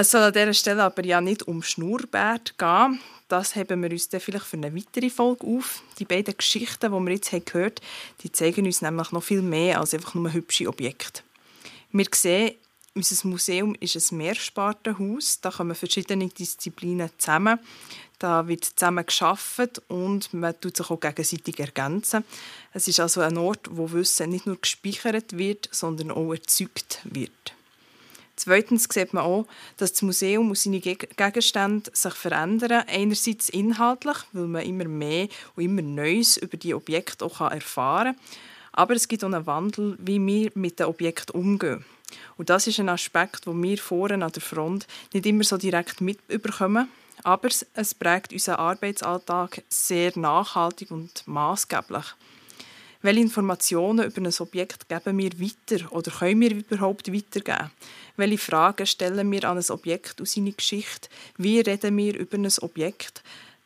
Es 0.00 0.12
soll 0.12 0.22
an 0.22 0.32
dieser 0.32 0.54
Stelle 0.54 0.84
aber 0.84 1.04
ja 1.04 1.20
nicht 1.20 1.48
um 1.48 1.60
Schnurrbart 1.60 2.56
gehen. 2.56 3.00
Das 3.26 3.56
heben 3.56 3.82
wir 3.82 3.90
uns 3.90 4.08
dann 4.08 4.20
vielleicht 4.20 4.44
für 4.44 4.56
eine 4.56 4.72
weitere 4.72 5.10
Folge 5.10 5.44
auf. 5.44 5.82
Die 5.98 6.04
beiden 6.04 6.36
Geschichten, 6.36 6.92
die 6.92 7.04
wir 7.04 7.12
jetzt 7.14 7.32
gehört 7.32 7.80
haben, 7.80 7.86
die 8.22 8.30
zeigen 8.30 8.64
uns 8.64 8.80
nämlich 8.80 9.10
noch 9.10 9.24
viel 9.24 9.42
mehr 9.42 9.80
als 9.80 9.94
einfach 9.94 10.14
nur 10.14 10.32
hübsche 10.32 10.68
Objekte. 10.68 11.22
Wir 11.90 12.06
sehen, 12.14 12.54
unser 12.94 13.26
Museum 13.26 13.74
ist 13.80 14.12
ein 14.12 14.18
Mehrspartenhaus. 14.18 15.40
Da 15.40 15.50
kommen 15.50 15.74
verschiedene 15.74 16.28
Disziplinen 16.28 17.10
zusammen. 17.18 17.58
Da 18.20 18.46
wird 18.46 18.66
zusammen 18.66 19.04
geschaffen 19.04 19.70
und 19.88 20.32
man 20.32 20.60
tut 20.60 20.76
sich 20.76 20.88
auch 20.90 21.00
gegenseitig 21.00 21.58
ergänzen. 21.58 22.22
Es 22.72 22.86
ist 22.86 23.00
also 23.00 23.20
ein 23.20 23.36
Ort, 23.36 23.66
wo 23.68 23.90
Wissen 23.90 24.30
nicht 24.30 24.46
nur 24.46 24.60
gespeichert 24.60 25.36
wird, 25.36 25.68
sondern 25.72 26.12
auch 26.12 26.32
erzeugt 26.32 27.00
wird. 27.02 27.57
Zweitens 28.38 28.86
sieht 28.88 29.12
man 29.12 29.24
auch, 29.24 29.46
dass 29.78 29.92
das 29.92 30.02
Museum 30.02 30.48
und 30.48 30.56
seine 30.56 30.78
Gegenstände 30.78 31.90
sich 31.92 32.14
verändern. 32.14 32.84
Einerseits 32.86 33.48
inhaltlich, 33.48 34.16
weil 34.32 34.46
man 34.46 34.62
immer 34.62 34.84
mehr 34.84 35.26
und 35.56 35.64
immer 35.64 35.82
Neues 35.82 36.36
über 36.36 36.56
die 36.56 36.72
Objekte 36.72 37.24
auch 37.24 37.40
erfahren 37.40 38.14
kann. 38.14 38.24
Aber 38.72 38.94
es 38.94 39.08
gibt 39.08 39.24
auch 39.24 39.28
einen 39.32 39.46
Wandel, 39.46 39.98
wie 40.00 40.24
wir 40.24 40.52
mit 40.54 40.78
den 40.78 40.86
Objekten 40.86 41.34
umgehen. 41.34 41.84
Und 42.36 42.48
das 42.48 42.68
ist 42.68 42.78
ein 42.78 42.88
Aspekt, 42.88 43.46
den 43.46 43.60
wir 43.60 43.76
vorne 43.76 44.24
an 44.24 44.30
der 44.30 44.40
Front 44.40 44.86
nicht 45.12 45.26
immer 45.26 45.42
so 45.42 45.56
direkt 45.56 46.00
mitbekommen. 46.00 46.88
Aber 47.24 47.48
es 47.74 47.94
prägt 47.94 48.32
unseren 48.32 48.60
Arbeitsalltag 48.60 49.64
sehr 49.68 50.16
nachhaltig 50.16 50.92
und 50.92 51.26
maßgeblich. 51.26 52.14
Welche 53.00 53.20
Informationen 53.20 54.06
über 54.06 54.20
ein 54.20 54.34
Objekt 54.40 54.88
geben 54.88 55.18
wir 55.18 55.30
weiter 55.40 55.92
oder 55.92 56.10
können 56.10 56.40
wir 56.40 56.50
überhaupt 56.50 57.12
weitergeben? 57.12 57.70
Welche 58.16 58.38
Fragen 58.38 58.86
stellen 58.86 59.30
wir 59.30 59.44
an 59.44 59.58
ein 59.58 59.70
Objekt 59.70 60.20
aus 60.20 60.32
seiner 60.32 60.50
Geschichte? 60.50 61.08
Wie 61.36 61.60
reden 61.60 61.96
wir 61.96 62.18
über 62.18 62.36
ein 62.36 62.48
Objekt? 62.60 63.22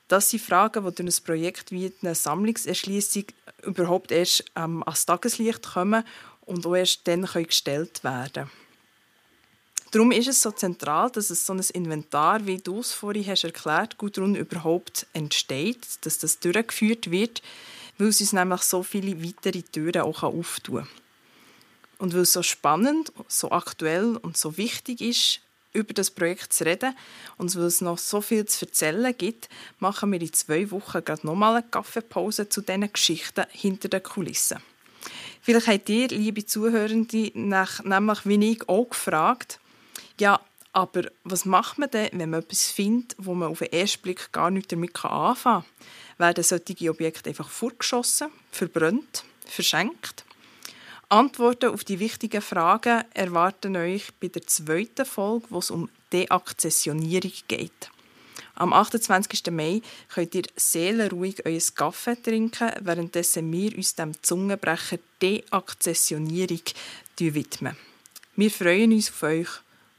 Das 0.08 0.28
sind 0.28 0.42
Fragen, 0.42 0.84
die 0.84 0.94
durch 0.94 1.18
ein 1.18 1.24
Projekt 1.24 1.72
wie 1.72 1.90
eine 2.02 2.14
Sammlungserschließung 2.14 3.24
überhaupt 3.62 4.12
erst 4.12 4.44
ähm, 4.54 4.82
ans 4.82 5.06
Tageslicht 5.06 5.62
kommen 5.62 6.04
und 6.42 6.66
auch 6.66 6.74
erst 6.74 7.08
dann 7.08 7.24
können 7.24 7.46
gestellt 7.46 8.04
werden 8.04 8.50
Darum 9.92 10.10
ist 10.10 10.26
es 10.26 10.40
so 10.40 10.50
zentral, 10.50 11.10
dass 11.10 11.28
es 11.28 11.44
so 11.44 11.52
ein 11.52 11.60
Inventar, 11.74 12.46
wie 12.46 12.56
du 12.56 12.80
es 12.80 12.94
vorhin 12.94 13.26
hast 13.26 13.44
erklärt, 13.44 13.98
Gudrun, 13.98 14.34
überhaupt 14.34 15.06
entsteht, 15.12 15.86
dass 16.00 16.16
das 16.16 16.40
durchgeführt 16.40 17.10
wird, 17.10 17.42
weil 17.98 18.08
es 18.08 18.20
uns 18.20 18.32
nämlich 18.32 18.62
so 18.62 18.82
viele 18.82 19.22
weitere 19.22 19.62
Türen 19.62 20.02
auch 20.02 20.22
auftun 20.22 20.84
kann. 20.84 20.88
Und 21.98 22.14
weil 22.14 22.22
es 22.22 22.32
so 22.32 22.42
spannend, 22.42 23.12
so 23.28 23.50
aktuell 23.50 24.16
und 24.16 24.36
so 24.36 24.56
wichtig 24.56 25.00
ist, 25.00 25.40
über 25.72 25.94
das 25.94 26.10
Projekt 26.10 26.52
zu 26.52 26.64
reden 26.64 26.94
und 27.38 27.54
weil 27.56 27.64
es 27.64 27.80
noch 27.80 27.98
so 27.98 28.20
viel 28.20 28.44
zu 28.44 28.66
erzählen 28.66 29.14
gibt, 29.16 29.48
machen 29.78 30.12
wir 30.12 30.20
in 30.20 30.32
zwei 30.32 30.70
Wochen 30.70 31.04
gerade 31.04 31.26
nochmal 31.26 31.56
eine 31.56 31.68
Kaffeepause 31.68 32.48
zu 32.48 32.60
diesen 32.60 32.92
Geschichten 32.92 33.44
hinter 33.50 33.88
den 33.88 34.02
Kulissen. 34.02 34.58
Vielleicht 35.40 35.66
habt 35.66 35.88
ihr, 35.88 36.08
liebe 36.08 36.46
Zuhörende, 36.46 37.32
nach, 37.34 37.82
nämlich 37.82 38.26
wie 38.26 38.52
ich 38.52 38.68
auch 38.68 38.90
gefragt, 38.90 39.58
ja, 40.20 40.40
aber 40.72 41.04
was 41.24 41.44
macht 41.44 41.78
man 41.78 41.90
denn, 41.90 42.10
wenn 42.12 42.30
man 42.30 42.40
etwas 42.40 42.70
findet, 42.70 43.14
wo 43.18 43.34
man 43.34 43.50
auf 43.50 43.58
den 43.58 43.72
ersten 43.72 44.02
Blick 44.02 44.32
gar 44.32 44.50
nicht 44.50 44.72
damit 44.72 45.04
anfangen 45.04 45.64
kann? 45.64 45.64
werden 46.18 46.44
solche 46.44 46.90
Objekte 46.90 47.30
einfach 47.30 47.48
vorgeschossen, 47.48 48.30
verbrannt, 48.50 49.24
verschenkt. 49.46 50.24
Antworten 51.08 51.70
auf 51.70 51.84
die 51.84 51.98
wichtigen 51.98 52.40
Fragen 52.40 53.04
erwarten 53.12 53.76
euch 53.76 54.14
bei 54.18 54.28
der 54.28 54.46
zweiten 54.46 55.04
Folge, 55.04 55.46
wo 55.50 55.58
es 55.58 55.70
um 55.70 55.90
Deakzessionierung 56.12 57.32
geht. 57.48 57.90
Am 58.54 58.72
28. 58.72 59.50
Mai 59.50 59.82
könnt 60.08 60.34
ihr 60.34 60.44
seelenruhig 60.56 61.44
euer 61.44 61.60
Kaffee 61.74 62.16
trinken, 62.16 62.70
währenddessen 62.80 63.50
wir 63.52 63.76
uns 63.76 63.94
dem 63.94 64.12
Zungenbrecher 64.22 64.98
Deakzessionierung 65.20 66.62
widmen. 67.18 67.76
Wir 68.36 68.50
freuen 68.50 68.92
uns 68.92 69.10
auf 69.10 69.22
euch. 69.22 69.48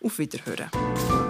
Auf 0.04 0.20
Wiederhören. 0.20 1.23